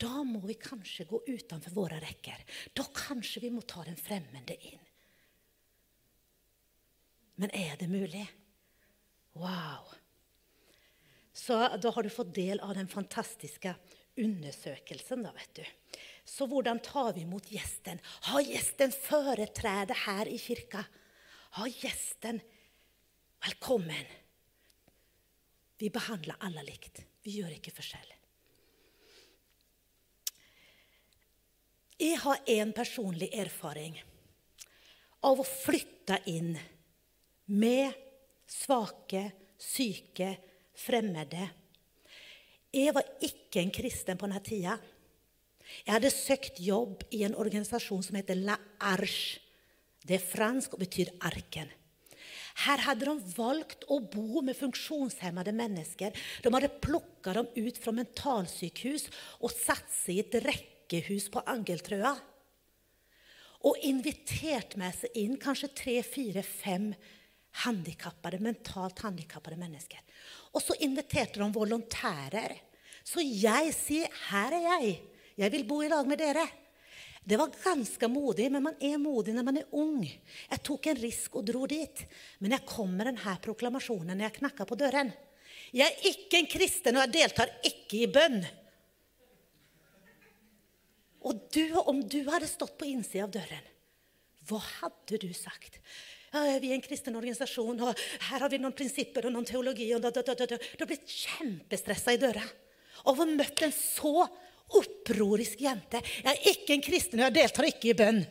Da 0.00 0.24
må 0.24 0.40
vi 0.48 0.56
kanskje 0.56 1.04
gå 1.12 1.20
utenfor 1.28 1.76
våre 1.76 2.00
rekker. 2.00 2.40
Da 2.72 2.88
kanskje 2.88 3.44
vi 3.44 3.52
må 3.52 3.66
ta 3.68 3.84
den 3.84 4.00
fremmede 4.00 4.56
inn. 4.72 4.80
Men 7.36 7.52
er 7.52 7.76
det 7.84 7.92
mulig? 7.92 8.24
Wow! 9.36 9.92
Så 11.36 11.56
da 11.82 11.90
har 11.92 12.02
du 12.02 12.10
fått 12.10 12.34
del 12.34 12.60
av 12.64 12.74
den 12.74 12.88
fantastiske 12.88 13.74
undersøkelsen. 14.16 15.22
da, 15.22 15.32
vet 15.36 15.58
du. 15.58 15.64
Så 16.24 16.46
hvordan 16.48 16.80
tar 16.80 17.12
vi 17.12 17.26
imot 17.26 17.50
gjesten? 17.52 18.00
Har 18.30 18.40
gjesten 18.40 18.92
foretrede 18.92 19.94
her 20.06 20.28
i 20.32 20.38
kirka? 20.40 20.84
Har 21.60 21.68
gjesten 21.68 22.40
Velkommen! 23.44 24.06
Vi 25.78 25.90
behandler 25.92 26.40
alle 26.40 26.64
likt. 26.64 27.02
Vi 27.22 27.36
gjør 27.36 27.52
ikke 27.58 27.74
forskjell. 27.76 28.14
Jeg 32.00 32.16
har 32.24 32.40
en 32.56 32.72
personlig 32.76 33.28
erfaring 33.36 34.00
av 35.20 35.40
å 35.40 35.46
flytte 35.46 36.18
inn 36.32 36.56
med 37.52 37.92
svake, 38.50 39.28
syke, 39.60 40.32
fremmede. 40.76 41.48
Jeg 42.76 42.92
var 42.94 43.06
ikke 43.24 43.62
en 43.62 43.72
kristen 43.72 44.18
på 44.18 44.28
denne 44.28 44.42
tida. 44.44 44.76
Jeg 45.86 45.94
hadde 45.96 46.12
søkt 46.12 46.60
jobb 46.62 47.02
i 47.14 47.24
en 47.26 47.34
organisasjon 47.38 48.04
som 48.04 48.18
heter 48.18 48.38
La 48.38 48.58
Arche. 48.92 49.40
Det 50.06 50.20
er 50.20 50.22
fransk 50.22 50.76
og 50.76 50.84
betyr 50.84 51.10
arken. 51.26 51.72
Her 52.64 52.80
hadde 52.86 53.04
de 53.04 53.32
valgt 53.36 53.84
å 53.92 53.98
bo 54.00 54.40
med 54.44 54.56
funksjonshemmede 54.56 55.52
mennesker. 55.56 56.14
De 56.42 56.52
hadde 56.52 56.72
plukka 56.80 57.34
dem 57.36 57.50
ut 57.58 57.80
fra 57.82 57.92
mentalsykehus 57.96 59.10
og 59.42 59.52
satt 59.52 59.90
seg 59.92 60.16
i 60.16 60.22
et 60.22 60.38
rekkehus 60.46 61.28
på 61.32 61.42
Angeltrøa. 61.52 62.14
Og 63.66 63.82
invitert 63.88 64.76
med 64.80 64.94
seg 64.96 65.18
inn 65.18 65.36
kanskje 65.42 65.72
tre, 65.74 65.98
fire, 66.06 66.44
fem 66.46 66.92
handikappede, 67.64 68.40
mentalt 68.42 69.00
handikappede 69.06 69.58
mennesker. 69.60 70.02
Og 70.52 70.62
så 70.62 70.76
inviterte 70.84 71.40
de 71.40 71.48
volontærer. 71.54 72.56
Så 73.04 73.22
jeg 73.22 73.72
sier, 73.74 74.08
'Her 74.08 74.52
er 74.52 74.62
jeg. 74.70 75.02
Jeg 75.36 75.52
vil 75.52 75.64
bo 75.64 75.82
i 75.82 75.88
lag 75.88 76.06
med 76.06 76.18
dere.' 76.18 76.48
Det 77.26 77.36
var 77.36 77.50
ganske 77.64 78.06
modig, 78.06 78.52
men 78.52 78.62
man 78.62 78.76
er 78.80 78.98
modig 79.02 79.34
når 79.34 79.42
man 79.42 79.56
er 79.56 79.72
ung. 79.74 80.04
Jeg 80.50 80.62
tok 80.62 80.86
en 80.86 81.00
risk 81.02 81.34
og 81.34 81.46
dro 81.48 81.66
dit. 81.66 82.06
Men 82.38 82.52
jeg 82.52 82.66
kom 82.66 82.92
med 82.94 83.06
denne 83.06 83.38
proklamasjonen 83.42 84.14
når 84.14 84.28
jeg 84.28 84.36
knakka 84.38 84.64
på 84.64 84.78
døren. 84.78 85.10
Jeg 85.74 85.90
er 85.90 86.06
ikke 86.06 86.38
en 86.38 86.46
kristen, 86.46 86.94
og 86.94 87.02
jeg 87.02 87.14
deltar 87.16 87.50
ikke 87.66 87.98
i 88.04 88.06
bønn. 88.06 88.46
Og 91.26 91.40
du, 91.50 91.64
om 91.82 91.98
du 92.06 92.20
hadde 92.30 92.46
stått 92.46 92.76
på 92.78 92.86
innsida 92.86 93.26
av 93.26 93.34
døren, 93.34 93.66
hva 94.46 94.60
hadde 94.62 95.18
du 95.18 95.32
sagt? 95.34 95.80
Vi 96.32 96.70
er 96.70 96.74
en 96.74 96.84
kristen 96.84 97.16
organisasjon, 97.16 97.80
og 97.86 97.92
her 98.28 98.42
har 98.42 98.50
vi 98.52 98.58
noen 98.60 98.74
prinsipper 98.76 99.28
og 99.28 99.34
noen 99.34 99.46
teologi. 99.46 99.86
og 99.94 100.02
da, 100.02 100.10
da, 100.10 100.22
da, 100.26 100.34
da. 100.34 100.58
Du 100.58 100.82
har 100.82 100.90
blitt 100.90 101.06
kjempestressa 101.06 102.14
i 102.16 102.20
døra 102.20 102.42
av 103.06 103.20
å 103.22 103.28
møtt 103.28 103.62
en 103.62 103.74
så 103.74 104.26
opprorisk 104.76 105.62
jente. 105.62 106.02
Jeg 106.02 106.32
er 106.32 106.50
ikke 106.50 106.74
en 106.74 106.84
kristen, 106.84 107.20
og 107.20 107.28
jeg 107.28 107.36
deltar 107.38 107.68
ikke 107.70 107.92
i 107.92 107.98
bønn. 107.98 108.22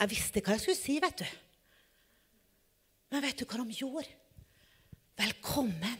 Jeg 0.00 0.12
visste 0.12 0.42
hva 0.44 0.56
jeg 0.56 0.64
skulle 0.64 0.80
si, 0.80 0.98
vet 1.02 1.22
du. 1.22 1.26
Men 3.10 3.24
vet 3.24 3.40
du 3.40 3.46
hva 3.48 3.64
de 3.64 3.78
gjorde? 3.80 4.06
Velkommen. 5.20 5.98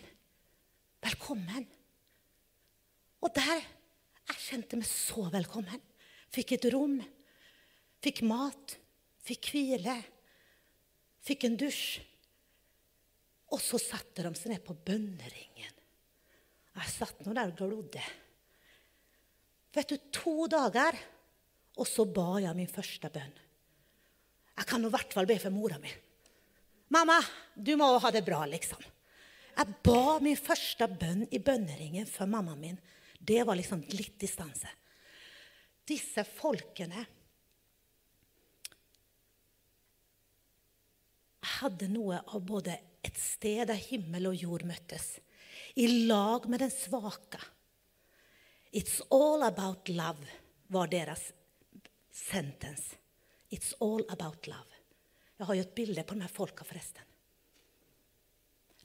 Velkommen. 1.04 1.66
Og 3.20 3.32
der 3.36 3.58
jeg 4.30 4.44
kjente 4.44 4.78
meg 4.78 4.88
så 4.88 5.26
velkommen. 5.32 5.80
Fikk 6.30 6.54
et 6.54 6.68
rom, 6.72 7.00
fikk 8.04 8.22
mat, 8.28 8.76
fikk 9.26 9.50
hvile 9.50 9.96
fikk 11.26 11.46
en 11.48 11.58
dusj. 11.60 12.00
Og 13.50 13.60
så 13.62 13.80
satte 13.82 14.22
de 14.22 14.30
seg 14.38 14.54
ned 14.54 14.62
på 14.64 14.76
bønneringen. 14.86 15.78
Jeg 16.80 16.92
satt 16.92 17.24
nå 17.26 17.34
der 17.34 17.50
og 17.50 17.58
glodde. 17.58 18.02
Vet 19.74 19.90
du, 19.90 19.96
to 20.14 20.46
dager, 20.50 20.96
og 21.78 21.86
så 21.86 22.06
ba 22.06 22.40
jeg 22.42 22.56
min 22.58 22.70
første 22.70 23.10
bønn. 23.12 23.34
Jeg 24.60 24.68
kan 24.68 24.84
i 24.84 24.90
hvert 24.92 25.14
fall 25.14 25.28
be 25.28 25.36
for 25.40 25.54
mora 25.54 25.78
mi. 25.82 25.90
Mamma, 26.90 27.20
du 27.54 27.76
må 27.78 27.92
ha 28.02 28.10
det 28.12 28.24
bra, 28.26 28.42
liksom. 28.50 28.82
Jeg 29.56 29.78
ba 29.84 30.18
min 30.22 30.38
første 30.38 30.86
bønn 30.88 31.26
i 31.30 31.40
bønneringen 31.42 32.08
for 32.10 32.30
mammaen 32.30 32.60
min. 32.60 32.80
Det 33.20 33.42
var 33.46 33.58
liksom 33.58 33.82
litt 33.92 34.16
distanse. 34.20 34.70
Disse 35.86 36.24
folkene 36.24 37.04
hadde 41.60 41.88
noe 41.92 42.20
av 42.26 42.42
både 42.46 42.76
et 43.04 43.16
sted 43.16 43.66
der 43.70 43.80
himmel 43.88 44.30
og 44.30 44.38
jord 44.42 44.66
møttes, 44.68 45.18
i 45.76 45.86
lag 46.08 46.46
med 46.50 46.62
den 46.64 46.72
svake. 46.72 47.40
It's 48.72 49.00
all 49.10 49.42
about 49.46 49.88
love 49.88 50.26
var 50.70 50.90
deres 50.90 51.32
sentence. 52.10 52.96
It's 53.50 53.74
all 53.80 54.04
about 54.10 54.46
love. 54.46 54.76
Jeg 55.38 55.48
har 55.48 55.56
jo 55.56 55.64
et 55.64 55.74
bilde 55.74 56.04
på 56.04 56.14
de 56.14 56.22
her 56.22 56.32
folka, 56.32 56.66
forresten. 56.68 57.06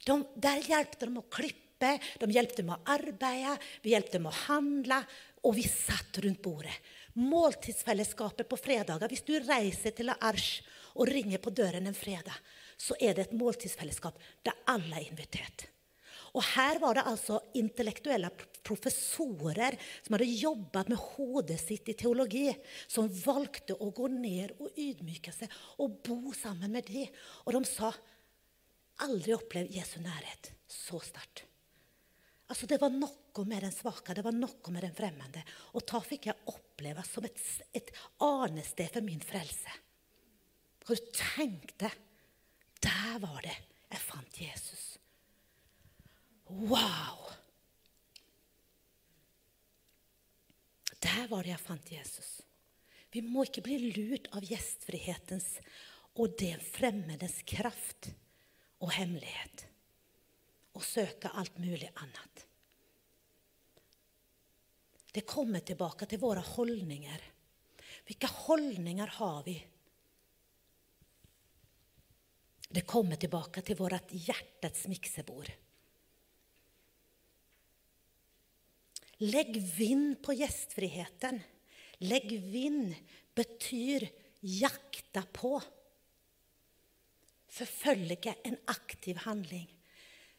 De, 0.06 0.16
der 0.38 0.62
hjalp 0.64 0.94
de 0.98 1.08
å 1.18 1.24
klippe, 1.30 1.92
de 2.22 2.28
hjalp 2.32 2.58
med 2.62 2.74
å 2.74 2.94
arbeide, 2.94 3.56
vi 3.84 3.92
hjalp 3.92 4.14
med 4.16 4.30
å 4.30 4.38
handle, 4.46 5.00
og 5.46 5.54
vi 5.58 5.66
satt 5.68 6.18
rundt 6.24 6.42
bordet. 6.42 6.74
Måltidsfellesskapet 7.20 8.48
på 8.48 8.58
fredager. 8.58 9.10
Hvis 9.10 9.26
du 9.26 9.34
reiser 9.38 9.94
til 9.94 10.10
Arsj 10.14 10.62
og 10.96 11.10
ringer 11.10 11.42
på 11.42 11.52
døren 11.54 11.86
en 11.86 11.96
fredag, 11.96 12.34
så 12.76 12.96
er 13.00 13.16
det 13.16 13.26
et 13.26 13.38
måltidsfellesskap 13.38 14.20
der 14.46 14.58
alle 14.70 15.00
er 15.00 15.08
invitert. 15.08 15.66
Og 16.36 16.44
her 16.52 16.80
var 16.82 16.98
det 16.98 17.06
altså 17.08 17.38
intellektuelle 17.56 18.28
professorer 18.66 19.78
som 20.04 20.16
hadde 20.16 20.28
jobbet 20.28 20.90
med 20.92 21.00
hodet 21.14 21.56
sitt 21.62 21.88
i 21.88 21.96
teologi, 21.96 22.50
som 22.88 23.08
valgte 23.08 23.78
å 23.80 23.88
gå 23.96 24.10
ned 24.12 24.52
og 24.60 24.76
ydmyke 24.76 25.32
seg 25.32 25.52
og 25.80 25.96
bo 26.04 26.34
sammen 26.36 26.74
med 26.76 26.90
dem. 26.90 27.08
Og 27.46 27.56
de 27.56 27.62
sa 27.70 27.92
aldri 29.06 29.36
opplevd 29.36 29.72
Jesu 29.76 29.98
nærhet 30.04 30.52
så 30.68 31.00
sterkt. 31.00 31.46
Altså, 32.46 32.68
det 32.70 32.78
var 32.78 32.92
noe 32.94 33.44
med 33.48 33.64
den 33.64 33.74
svake, 33.74 34.14
det 34.14 34.22
var 34.22 34.34
noe 34.36 34.72
med 34.74 34.84
den 34.84 34.94
fremmede. 34.94 35.42
Og 35.74 35.82
da 35.88 35.98
fikk 36.04 36.28
jeg 36.28 36.52
oppleve 36.52 37.02
som 37.08 37.26
et, 37.26 37.40
et 37.74 37.90
arnested 38.22 38.92
for 38.92 39.06
min 39.06 39.24
frelse. 39.24 39.72
Og 40.86 40.92
du 40.94 41.08
tenkte 41.16 41.90
Der 42.86 43.18
var 43.22 43.40
det 43.44 43.56
jeg 43.90 44.02
fant 44.02 44.40
Jesus. 44.40 44.84
Wow! 46.46 47.32
Der 51.02 51.26
var 51.30 51.42
det 51.42 51.52
jeg 51.52 51.62
fant 51.62 51.92
Jesus. 51.92 52.30
Vi 53.12 53.22
må 53.24 53.46
ikke 53.46 53.64
bli 53.66 53.78
lurt 53.96 54.28
av 54.36 54.44
gjestfrihetens 54.44 55.56
og 56.16 56.36
det 56.40 56.54
fremmedes 56.64 57.40
kraft 57.48 58.10
og 58.82 58.92
hemmelighet 58.96 59.66
og 60.76 60.84
søke 60.84 61.32
alt 61.32 61.56
mulig 61.60 61.88
annet. 61.96 62.44
Det 65.16 65.24
kommer 65.24 65.64
tilbake 65.64 66.04
til 66.08 66.20
våre 66.20 66.42
holdninger. 66.44 67.22
Hvilke 68.04 68.28
holdninger 68.28 69.14
har 69.16 69.38
vi? 69.46 69.56
Det 72.68 72.82
kommer 72.86 73.18
tilbake 73.20 73.62
til 73.64 73.78
vårt 73.78 74.10
hjertets 74.10 74.86
miksebord. 74.90 75.50
Legg 79.24 79.56
vind 79.78 80.18
på 80.24 80.34
gjestfriheten. 80.36 81.40
Legg 82.04 82.34
vind 82.52 82.92
betyr 83.36 84.04
jakta 84.44 85.22
på. 85.32 85.54
Forfølge 87.56 88.34
en 88.44 88.58
aktiv 88.68 89.22
handling. 89.24 89.68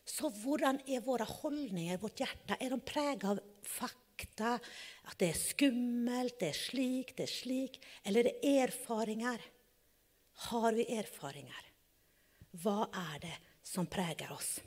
Så 0.07 0.29
hvordan 0.29 0.79
er 0.87 1.03
våre 1.03 1.25
holdninger, 1.27 1.97
vårt 1.99 2.21
hjerte? 2.21 2.55
Er 2.61 2.71
de 2.71 2.79
preget 2.79 3.25
av 3.27 3.41
fakta? 3.65 4.53
At 5.09 5.17
det 5.19 5.31
er 5.33 5.39
skummelt, 5.41 6.37
det 6.39 6.51
er 6.53 6.59
slik, 6.59 7.15
det 7.17 7.25
er 7.25 7.33
slik? 7.33 7.79
Eller 8.05 8.29
er 8.29 8.29
det 8.29 8.53
erfaringer? 8.67 9.41
Har 10.47 10.77
vi 10.77 10.85
erfaringer? 10.95 11.66
Hva 12.55 12.87
er 12.87 13.19
det 13.23 13.35
som 13.65 13.89
preger 13.89 14.31
oss? 14.33 14.57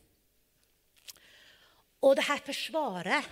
Og 2.00 2.16
det 2.16 2.26
her 2.28 2.40
forsvaret 2.44 3.30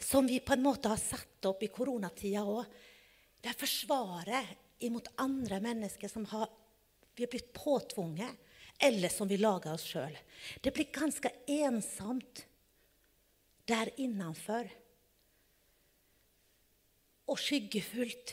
som 0.00 0.28
vi 0.28 0.40
på 0.40 0.54
en 0.56 0.64
måte 0.64 0.88
har 0.88 1.00
satt 1.00 1.44
opp 1.48 1.62
i 1.62 1.72
koronatida 1.72 2.44
òg, 2.48 2.64
det 3.40 3.52
er 3.52 3.60
forsvaret 3.60 4.84
imot 4.84 5.10
andre 5.20 5.60
mennesker 5.64 6.08
som 6.08 6.24
har, 6.32 6.48
vi 7.16 7.24
har 7.24 7.32
blitt 7.32 7.52
påtvunget 7.56 8.48
eller 8.80 9.12
som 9.12 9.28
vi 9.28 9.36
lager 9.36 9.74
oss 9.74 9.84
sjøl. 9.84 10.14
Det 10.64 10.72
blir 10.72 10.88
ganske 10.92 11.32
ensomt 11.52 12.46
der 13.68 13.92
innenfor. 14.00 14.68
Og 17.28 17.38
skyggefullt. 17.38 18.32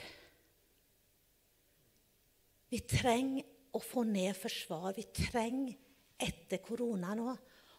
Vi 2.72 2.80
trenger 2.88 3.57
å 3.76 3.82
få 3.84 4.04
ned 4.08 4.36
forsvar. 4.38 4.96
Vi 4.98 5.08
trenger 5.16 5.76
etter 6.18 6.62
korona 6.64 7.14
nå 7.18 7.32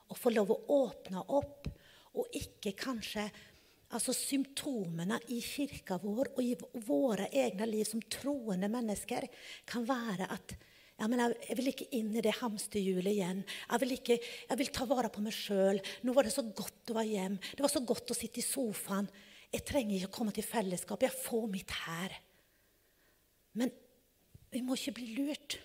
å 0.08 0.16
få 0.16 0.32
lov 0.32 0.52
å 0.54 0.62
åpne 0.78 1.24
opp, 1.36 1.68
og 2.18 2.36
ikke 2.36 2.72
kanskje 2.78 3.26
altså 3.94 4.12
symptomene 4.12 5.18
i 5.32 5.38
kirka 5.44 5.96
vår 6.02 6.32
og 6.34 6.40
i 6.44 6.54
våre 6.84 7.28
egne 7.32 7.68
liv 7.68 7.86
som 7.88 8.02
troende 8.12 8.68
mennesker 8.72 9.24
kan 9.68 9.86
være 9.88 10.28
at 10.34 10.56
jeg, 10.98 11.14
jeg, 11.14 11.56
vil 11.60 11.70
ikke 11.70 11.86
inn 11.94 12.10
i 12.18 12.22
det 12.24 12.32
hamsterhjulet 12.40 13.12
igjen. 13.12 13.42
Jeg 13.46 13.80
vil, 13.84 13.92
ikke, 13.94 14.16
jeg 14.48 14.58
vil 14.58 14.70
ta 14.74 14.86
vare 14.90 15.10
på 15.14 15.22
meg 15.22 15.36
sjøl. 15.36 15.78
Nå 16.02 16.14
var 16.16 16.26
det 16.26 16.32
så 16.34 16.42
godt 16.42 16.90
å 16.90 16.96
være 16.96 17.12
hjem. 17.12 17.36
Det 17.38 17.62
var 17.62 17.70
så 17.70 17.84
godt 17.86 18.10
å 18.10 18.16
sitte 18.18 18.42
i 18.42 18.46
sofaen. 18.46 19.06
Jeg 19.54 19.62
trenger 19.68 19.94
ikke 19.94 20.10
å 20.10 20.16
komme 20.16 20.34
til 20.34 20.42
fellesskap. 20.42 21.06
Jeg 21.06 21.14
får 21.14 21.46
mitt 21.52 21.76
her. 21.84 22.16
Men 23.62 23.70
vi 24.50 24.64
må 24.66 24.74
ikke 24.74 24.96
bli 24.98 25.12
lurt. 25.20 25.60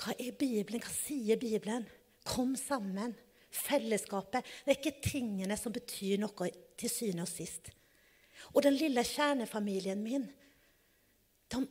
Hva 0.00 0.14
er 0.16 0.32
Bibelen? 0.38 0.80
Hva 0.80 0.92
sier 0.94 1.40
Bibelen? 1.40 1.84
Kom 2.24 2.54
sammen. 2.56 3.12
Fellesskapet. 3.50 4.46
Det 4.64 4.72
er 4.72 4.78
ikke 4.78 5.02
tingene 5.04 5.56
som 5.58 5.74
betyr 5.74 6.20
noe 6.22 6.50
til 6.78 6.92
syvende 6.92 7.26
og 7.26 7.32
sist. 7.32 7.72
Og 8.54 8.62
den 8.64 8.78
lille 8.78 9.04
kjernefamilien 9.04 10.00
min 10.00 10.28
de 11.50 11.66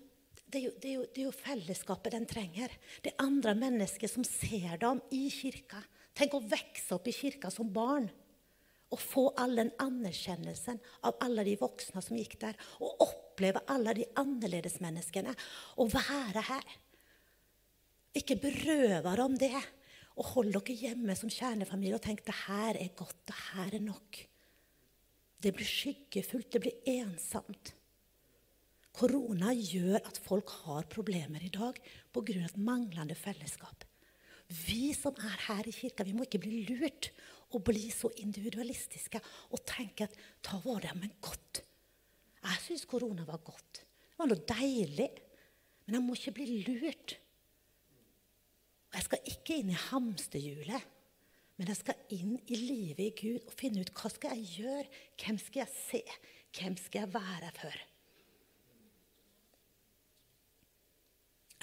det 0.50 0.58
er, 0.58 0.64
jo, 0.64 0.72
det, 0.82 0.90
er 0.90 0.96
jo, 0.96 1.02
det 1.14 1.22
er, 1.22 1.26
jo, 1.28 1.34
fellesskapet 1.44 2.14
den 2.16 2.24
trenger. 2.26 2.72
Det 3.06 3.12
er 3.12 3.22
andre 3.22 3.52
mennesker 3.54 4.10
som 4.10 4.26
ser 4.26 4.80
dem 4.82 4.98
i 5.14 5.28
kirka. 5.30 5.84
Tenk 6.18 6.34
å 6.34 6.42
vokse 6.42 6.96
opp 6.96 7.06
i 7.06 7.14
kirka 7.14 7.52
som 7.54 7.70
barn 7.70 8.08
og 8.90 8.98
få 8.98 9.28
all 9.38 9.54
den 9.60 9.70
anerkjennelsen 9.78 10.80
av 11.06 11.20
alle 11.22 11.46
de 11.46 11.54
voksne 11.62 12.02
som 12.02 12.18
gikk 12.18 12.40
der. 12.42 12.58
Og 12.82 13.06
oppleve 13.06 13.62
alle 13.70 13.94
de 14.00 14.08
annerledesmenneskene. 14.18 15.36
Og 15.78 15.94
være 15.94 16.42
her. 16.50 16.66
Ikke 18.18 18.40
berøver 18.42 19.22
om 19.24 19.38
det. 19.38 19.54
Og 20.20 20.34
hold 20.34 20.52
dere 20.56 20.76
hjemme 20.76 21.16
som 21.16 21.32
kjernefamilie 21.32 21.96
og 21.96 22.04
tenk 22.04 22.26
det 22.28 22.36
her 22.46 22.76
er 22.76 22.96
godt, 22.98 23.22
det 23.30 23.38
her 23.54 23.76
er 23.78 23.84
nok. 23.84 24.18
Det 25.40 25.54
blir 25.56 25.68
skyggefullt, 25.68 26.50
det 26.52 26.62
blir 26.66 26.90
ensomt. 27.00 27.74
Korona 29.00 29.54
gjør 29.56 30.02
at 30.02 30.18
folk 30.20 30.52
har 30.66 30.90
problemer 30.92 31.46
i 31.46 31.54
dag 31.54 31.78
pga. 32.12 32.50
manglende 32.58 33.16
fellesskap. 33.16 33.86
Vi 34.50 34.94
som 34.98 35.14
er 35.14 35.38
her 35.48 35.68
i 35.68 35.72
kirka, 35.72 36.04
vi 36.04 36.14
må 36.14 36.26
ikke 36.26 36.42
bli 36.42 36.66
lurt 36.68 37.12
og 37.54 37.64
bli 37.64 37.90
så 37.94 38.10
individualistiske 38.18 39.22
og 39.54 39.64
tenke 39.66 40.10
at 40.10 40.18
ta 40.42 40.60
var 40.66 40.82
det 40.82 40.96
men 40.98 41.14
godt. 41.22 41.62
Jeg 42.44 42.62
syns 42.66 42.86
korona 42.86 43.24
var 43.28 43.40
godt. 43.46 43.86
Det 43.86 44.18
var 44.20 44.28
noe 44.32 44.46
deilig. 44.48 45.10
Men 45.86 45.96
jeg 45.96 46.04
må 46.04 46.16
ikke 46.18 46.36
bli 46.38 46.64
lurt. 46.68 47.16
Og 48.90 48.98
jeg 48.98 49.06
skal 49.06 49.30
ikke 49.30 49.60
inn 49.62 49.70
i 49.74 49.78
hamsterhjulet, 49.90 50.96
men 51.60 51.70
jeg 51.70 51.80
skal 51.82 52.16
inn 52.16 52.38
i 52.48 52.58
livet 52.58 53.04
i 53.04 53.14
Gud 53.20 53.50
og 53.50 53.56
finne 53.60 53.84
ut 53.84 53.92
hva 53.94 54.10
skal 54.14 54.38
jeg 54.40 54.64
gjøre, 54.64 54.86
hvem 55.20 55.40
skal 55.42 55.66
jeg 55.66 55.74
se, 55.76 56.04
hvem 56.58 56.78
skal 56.80 57.04
jeg 57.04 57.14
være 57.14 57.52
for. 57.58 57.82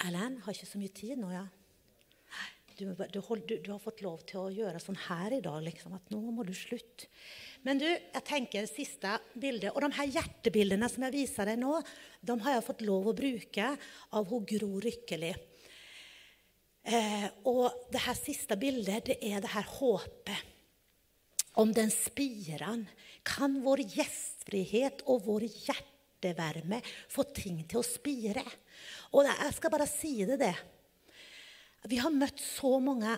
Erlend 0.05 0.43
har 0.45 0.53
ikke 0.53 0.69
så 0.69 0.79
mye 0.79 0.93
tid 0.93 1.17
nå, 1.19 1.31
ja. 1.33 1.47
Du, 2.77 2.85
du, 2.85 3.17
du, 3.17 3.53
du, 3.57 3.71
har 3.71 3.79
fått 3.81 4.03
lov 4.05 4.21
til 4.29 4.37
å 4.37 4.51
gjøre 4.53 4.77
sånn 4.77 4.99
her 5.07 5.33
i 5.33 5.41
dag, 5.41 5.57
liksom, 5.65 5.95
at 5.97 6.11
nå 6.13 6.19
må 6.29 6.43
du 6.45 6.51
slutte. 6.53 7.07
Men 7.65 7.81
du, 7.81 7.87
jeg 7.87 8.21
tenker 8.27 8.69
siste 8.69 9.15
bilde, 9.33 9.71
og 9.73 9.81
de 9.81 9.89
her 9.97 10.11
hjertebildene 10.19 10.85
som 10.93 11.07
jeg 11.07 11.15
viser 11.15 11.49
deg 11.49 11.57
nå, 11.57 11.79
de 12.21 12.35
har 12.45 12.59
jeg 12.59 12.67
fått 12.67 12.85
lov 12.85 13.09
å 13.09 13.15
bruke 13.17 13.71
av 14.13 14.29
hun 14.29 14.45
Gro 14.45 14.69
Rykkeli. 14.85 15.33
Eh, 16.87 17.25
og 17.43 17.89
det 17.91 17.99
her 18.05 18.15
siste 18.15 18.55
bildet, 18.59 19.09
det 19.09 19.17
er 19.19 19.41
det 19.43 19.51
her 19.51 19.67
håpet. 19.75 20.53
Om 21.59 21.73
den 21.75 21.91
spiren 21.91 22.85
kan 23.27 23.57
vår 23.65 23.81
gjestfrihet 23.91 25.01
og 25.09 25.25
vår 25.25 25.47
hjertevarme 25.49 26.79
få 27.11 27.25
ting 27.35 27.63
til 27.67 27.81
å 27.81 27.87
spire. 27.87 28.45
Og 29.11 29.27
jeg 29.27 29.55
skal 29.57 29.73
bare 29.73 29.89
si 29.89 30.13
det, 30.29 30.37
det. 30.39 30.53
Vi 31.91 31.99
har 31.99 32.13
møtt 32.13 32.39
så 32.39 32.77
mange 32.83 33.17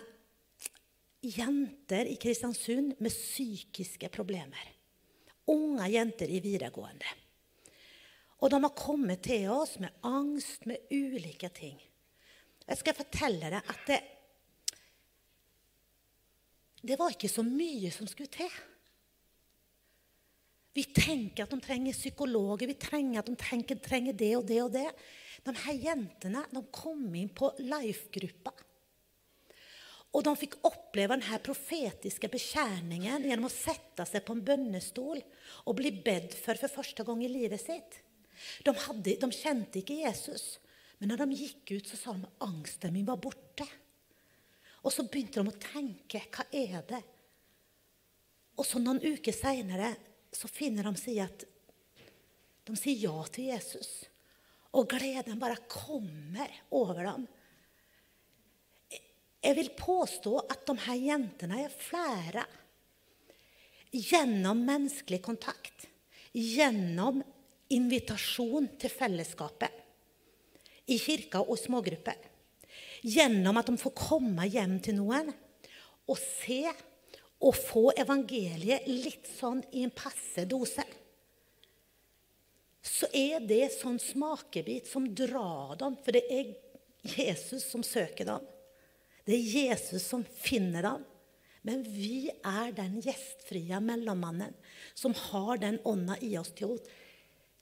jenter 1.20 2.08
i 2.08 2.16
Kristiansund 2.18 2.96
med 2.98 3.12
psykiske 3.12 4.10
problemer. 4.10 4.72
Unge 5.50 5.86
jenter 5.92 6.32
i 6.32 6.40
videregående. 6.42 7.14
Og 8.40 8.50
de 8.50 8.60
har 8.64 8.74
kommet 8.74 9.22
til 9.26 9.50
oss 9.52 9.76
med 9.82 9.92
angst, 10.06 10.64
med 10.66 10.90
ulike 10.90 11.52
ting. 11.52 11.76
Jeg 12.66 12.80
skal 12.80 12.96
fortelle 12.96 13.52
deg 13.52 13.70
at 13.72 13.86
det, 13.88 14.00
det 16.86 16.98
var 17.00 17.12
ikke 17.12 17.30
så 17.30 17.44
mye 17.44 17.90
som 17.92 18.08
skulle 18.08 18.30
til. 18.32 18.52
Vi 20.76 20.84
tenker 20.94 21.44
at 21.44 21.52
de 21.52 21.58
trenger 21.62 21.96
psykologer, 21.96 22.70
vi 22.70 22.78
trenger 22.78 23.20
at 23.20 23.28
de 23.28 23.36
trenger, 23.38 23.80
trenger 23.82 24.16
det 24.16 24.32
og 24.38 24.46
det 24.46 24.60
og 24.62 24.72
det. 24.74 24.86
De 25.44 25.54
her 25.64 25.78
jentene 25.88 26.44
de 26.52 26.62
kom 26.72 27.02
inn 27.18 27.32
på 27.34 27.50
Life-gruppa. 27.58 28.52
Og 30.10 30.24
de 30.26 30.32
fikk 30.38 30.56
oppleve 30.66 31.14
denne 31.14 31.38
profetiske 31.42 32.30
bekjærningen 32.30 33.26
gjennom 33.28 33.46
å 33.46 33.52
sette 33.52 34.06
seg 34.08 34.24
på 34.26 34.34
en 34.34 34.44
bønnestol 34.46 35.20
og 35.20 35.76
bli 35.78 35.92
bedt 35.94 36.34
for 36.38 36.58
for 36.58 36.80
første 36.80 37.06
gang 37.06 37.22
i 37.22 37.30
livet 37.30 37.62
sitt. 37.62 38.00
De, 38.64 38.72
hadde, 38.74 39.18
de 39.20 39.30
kjente 39.34 39.82
ikke 39.82 40.00
Jesus, 40.00 40.56
men 41.00 41.08
når 41.08 41.22
de 41.22 41.38
gikk 41.38 41.72
ut, 41.78 41.88
så 41.88 41.96
sa 41.96 42.12
de 42.12 42.28
at 42.28 42.44
angsten 42.44 42.92
min 42.92 43.08
var 43.08 43.16
borte. 43.20 43.64
Og 44.84 44.92
så 44.92 45.06
begynte 45.08 45.40
de 45.40 45.48
å 45.48 45.60
tenke 45.60 46.20
hva 46.28 46.44
er 46.52 46.84
det? 46.88 47.00
Og 48.60 48.66
så 48.68 48.80
noen 48.82 49.00
uker 49.00 49.32
seinere 49.32 49.94
så 50.36 50.48
finner 50.52 50.84
de 50.84 51.00
seg 51.00 51.22
at 51.24 51.46
de 52.68 52.76
sier 52.76 53.08
ja 53.08 53.24
til 53.32 53.48
Jesus. 53.48 53.88
Og 54.76 54.92
gleden 54.92 55.40
bare 55.40 55.64
kommer 55.72 56.52
over 56.76 57.00
dem. 57.08 57.26
Jeg 59.40 59.56
vil 59.56 59.72
påstå 59.72 60.36
at 60.52 60.66
de 60.68 60.76
her 60.84 61.00
jentene 61.00 61.64
er 61.64 61.72
flere. 61.72 62.44
Gjennom 63.90 64.60
menneskelig 64.68 65.18
kontakt, 65.24 65.88
gjennom 66.36 67.24
invitasjon 67.72 68.68
til 68.78 68.92
fellesskapet 68.92 69.80
i 70.90 70.98
kirka 71.00 71.42
og 71.44 71.58
smågrupper. 71.60 72.18
Gjennom 73.06 73.56
at 73.60 73.70
de 73.70 73.80
får 73.80 73.96
komme 73.96 74.46
hjem 74.50 74.78
til 74.84 74.98
noen 74.98 75.30
og 76.10 76.18
se 76.20 76.64
og 77.40 77.56
få 77.56 77.86
evangeliet 77.98 78.88
litt 78.90 79.28
sånn 79.38 79.62
i 79.72 79.84
en 79.86 79.94
passe 79.94 80.44
dose. 80.48 80.84
Så 82.84 83.08
er 83.16 83.40
det 83.44 83.70
sånn 83.74 84.00
smakebit 84.00 84.88
som 84.88 85.06
drar 85.16 85.76
dem, 85.80 85.96
for 86.00 86.16
det 86.16 86.24
er 86.32 86.52
Jesus 87.16 87.64
som 87.68 87.84
søker 87.84 88.28
dem. 88.28 88.44
Det 89.24 89.36
er 89.36 89.56
Jesus 89.70 90.04
som 90.04 90.24
finner 90.24 90.84
dem. 90.84 91.06
Men 91.62 91.82
vi 91.84 92.30
er 92.30 92.72
den 92.72 92.96
gjestfrie 93.04 93.80
mellommannen 93.84 94.54
som 94.96 95.12
har 95.28 95.60
den 95.60 95.76
ånda 95.84 96.16
i 96.24 96.32
oss 96.40 96.54
til, 96.56 96.76
oss, 96.76 96.86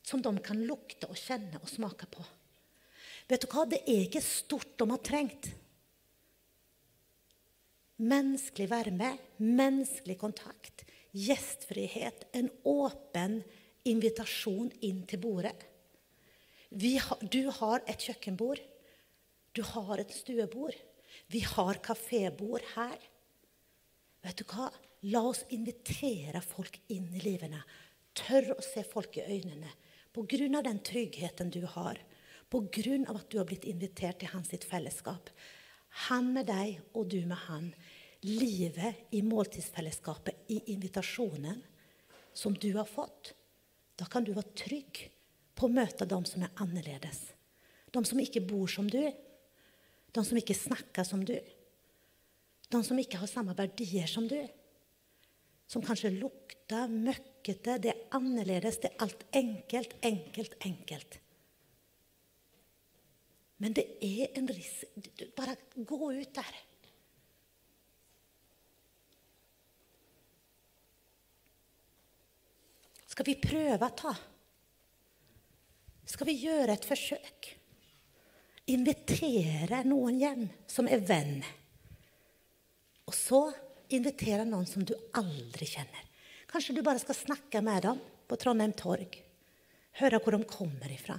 som 0.07 0.23
de 0.23 0.33
kan 0.43 0.61
lukte 0.67 1.11
og 1.11 1.19
kjenne 1.19 1.59
og 1.59 1.71
smake 1.71 2.07
på. 2.11 2.23
Vet 3.29 3.45
du 3.45 3.49
hva? 3.53 3.67
Det 3.69 3.83
er 3.85 4.07
ikke 4.07 4.25
stort 4.25 4.77
de 4.81 4.89
har 4.89 5.03
trengt. 5.05 5.51
Menneskelig 7.99 8.69
varme, 8.71 9.11
menneskelig 9.43 10.17
kontakt, 10.21 10.85
gjestfrihet, 11.13 12.29
en 12.39 12.49
åpen 12.69 13.41
invitasjon 13.89 14.71
inn 14.87 15.03
til 15.09 15.21
bordet. 15.23 15.57
Har, 16.69 17.23
du 17.25 17.49
har 17.59 17.85
et 17.89 18.05
kjøkkenbord. 18.09 18.61
Du 19.57 19.63
har 19.65 20.01
et 20.01 20.13
stuebord. 20.15 20.77
Vi 21.33 21.41
har 21.45 21.81
kafébord 21.85 22.65
her. 22.77 22.99
Vet 24.25 24.41
du 24.41 24.45
hva? 24.53 24.69
La 25.09 25.23
oss 25.25 25.45
invitere 25.55 26.41
folk 26.45 26.79
inn 26.93 27.09
i 27.15 27.23
livene. 27.23 27.61
Tør 28.19 28.55
å 28.57 28.63
se 28.65 28.85
folk 28.87 29.17
i 29.19 29.27
øynene. 29.27 29.71
På 30.13 30.25
grunn 30.29 30.59
av 30.59 30.67
den 30.67 30.81
tryggheten 30.85 31.53
du 31.55 31.63
har. 31.67 32.01
Av 32.49 33.17
at 33.17 33.29
du 33.29 33.37
har 33.37 33.45
blitt 33.45 33.67
invitert 33.69 34.23
til 34.23 34.31
hans 34.33 34.49
sitt 34.49 34.65
fellesskap. 34.65 35.29
Han 36.09 36.33
med 36.33 36.49
deg 36.49 36.79
og 36.97 37.11
du 37.13 37.21
med 37.27 37.37
han. 37.45 37.73
Livet 38.25 39.13
i 39.15 39.21
måltidsfellesskapet, 39.23 40.49
i 40.49 40.73
invitasjonen 40.73 41.61
som 42.33 42.55
du 42.57 42.73
har 42.77 42.89
fått. 42.89 43.35
Da 43.99 44.09
kan 44.09 44.25
du 44.25 44.33
være 44.33 44.57
trygg 44.57 45.05
på 45.59 45.67
å 45.67 45.75
møte 45.75 46.07
dem 46.09 46.25
som 46.27 46.47
er 46.47 46.55
annerledes. 46.63 47.35
De 47.93 48.05
som 48.05 48.21
ikke 48.23 48.45
bor 48.47 48.69
som 48.71 48.89
du, 48.91 49.03
de 50.13 50.25
som 50.25 50.41
ikke 50.41 50.57
snakker 50.57 51.05
som 51.05 51.25
du. 51.25 51.37
De 52.69 52.81
som 52.85 52.99
ikke 53.01 53.21
har 53.21 53.31
samme 53.31 53.57
verdier 53.59 54.09
som 54.11 54.27
du. 54.29 54.41
Som 55.69 55.85
kanskje 55.85 56.15
lukter 56.17 56.89
møkkete, 56.89 57.77
det 57.77 57.93
er 57.93 58.05
annerledes, 58.17 58.81
det 58.81 58.95
er 58.95 59.03
alt 59.05 59.25
enkelt, 59.37 59.99
enkelt, 60.01 60.57
enkelt. 60.65 61.19
Men 63.59 63.75
det 63.75 63.85
er 64.05 64.39
en 64.39 64.49
risiko 64.49 65.29
Bare 65.37 65.57
gå 65.75 66.13
ut 66.15 66.35
der. 66.35 66.59
Skal 73.09 73.27
vi 73.27 73.39
prøve 73.43 73.83
å 73.83 73.97
ta? 73.99 74.13
Skal 76.09 76.29
vi 76.31 76.37
gjøre 76.45 76.77
et 76.79 76.87
forsøk? 76.87 77.55
invitere 78.69 79.83
noen 79.89 80.21
hjem 80.21 80.45
som 80.69 80.89
er 80.91 81.03
venn. 81.05 81.41
Og 83.09 83.17
så 83.17 83.41
invitere 83.95 84.45
noen 84.45 84.69
som 84.69 84.85
du 84.85 84.95
aldri 85.17 85.69
kjenner. 85.69 86.05
Kanskje 86.49 86.77
du 86.77 86.83
bare 86.85 87.01
skal 87.01 87.17
snakke 87.17 87.63
med 87.65 87.85
dem 87.87 88.01
på 88.29 88.37
Trondheim 88.41 88.75
torg. 88.77 89.17
Høre 90.01 90.21
hvor 90.23 90.37
de 90.37 90.49
kommer 90.49 90.93
ifra. 90.93 91.17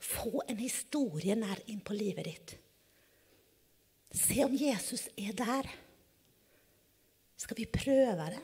Få 0.00 0.42
en 0.48 0.58
historie 0.60 1.36
nær 1.36 1.60
inn 1.68 1.82
på 1.84 1.96
livet 1.96 2.26
ditt. 2.26 2.56
Se 4.16 4.40
om 4.44 4.54
Jesus 4.56 5.06
er 5.20 5.36
der. 5.36 5.68
Skal 7.40 7.60
vi 7.60 7.68
prøve 7.70 8.30
det? 8.32 8.42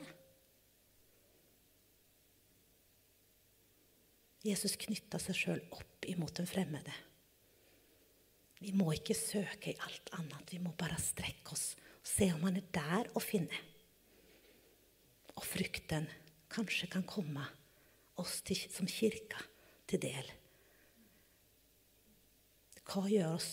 Jesus 4.47 4.77
knytta 4.79 5.19
seg 5.19 5.35
sjøl 5.35 5.61
opp 5.75 6.07
imot 6.07 6.37
den 6.39 6.47
fremmede. 6.47 6.93
Vi 8.61 8.71
må 8.73 8.89
ikke 8.95 9.17
søke 9.17 9.73
i 9.73 9.79
alt 9.85 10.09
annet. 10.17 10.53
Vi 10.53 10.61
må 10.63 10.71
bare 10.77 10.97
strekke 11.01 11.53
oss 11.53 11.73
og 11.75 12.07
se 12.07 12.29
om 12.33 12.45
han 12.47 12.61
er 12.61 12.69
der 12.73 13.11
å 13.17 13.21
finne. 13.21 13.59
Og 15.35 15.43
frykten 15.45 16.07
kanskje 16.49 16.87
kan 16.89 17.05
komme 17.05 17.43
oss 18.17 18.39
til, 18.47 18.61
som 18.71 18.87
kirka 18.89 19.41
til 19.89 20.01
del. 20.01 20.31
Hva 22.87 23.03
gjør 23.11 23.33
oss 23.35 23.51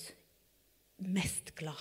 mest 1.11 1.55
glad? 1.59 1.81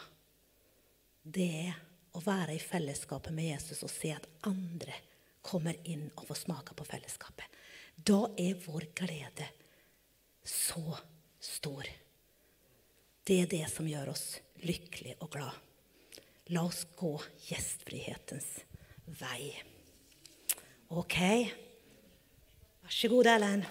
Det 1.24 1.50
er 1.70 1.82
å 2.18 2.22
være 2.26 2.56
i 2.58 2.62
fellesskapet 2.62 3.34
med 3.36 3.52
Jesus 3.52 3.84
og 3.86 3.92
se 3.94 4.14
at 4.16 4.26
andre 4.50 4.96
kommer 5.46 5.78
inn 5.90 6.08
og 6.16 6.26
får 6.30 6.44
smake 6.46 6.76
på 6.78 6.88
fellesskapet. 6.88 7.46
Da 7.94 8.26
er 8.40 8.58
vår 8.66 8.88
glede 8.98 9.48
så 10.44 10.98
stor. 11.44 11.88
Det 13.24 13.38
er 13.44 13.52
det 13.52 13.66
som 13.72 13.88
gjør 13.88 14.12
oss 14.16 14.26
lykkelige 14.66 15.20
og 15.22 15.32
glad. 15.36 15.54
La 16.52 16.66
oss 16.68 16.84
gå 16.98 17.14
gjestfrihetens 17.48 18.50
vei. 19.22 19.54
OK? 20.92 21.20
Vær 22.84 22.98
så 22.98 23.10
god, 23.14 23.30
Ellen. 23.38 23.64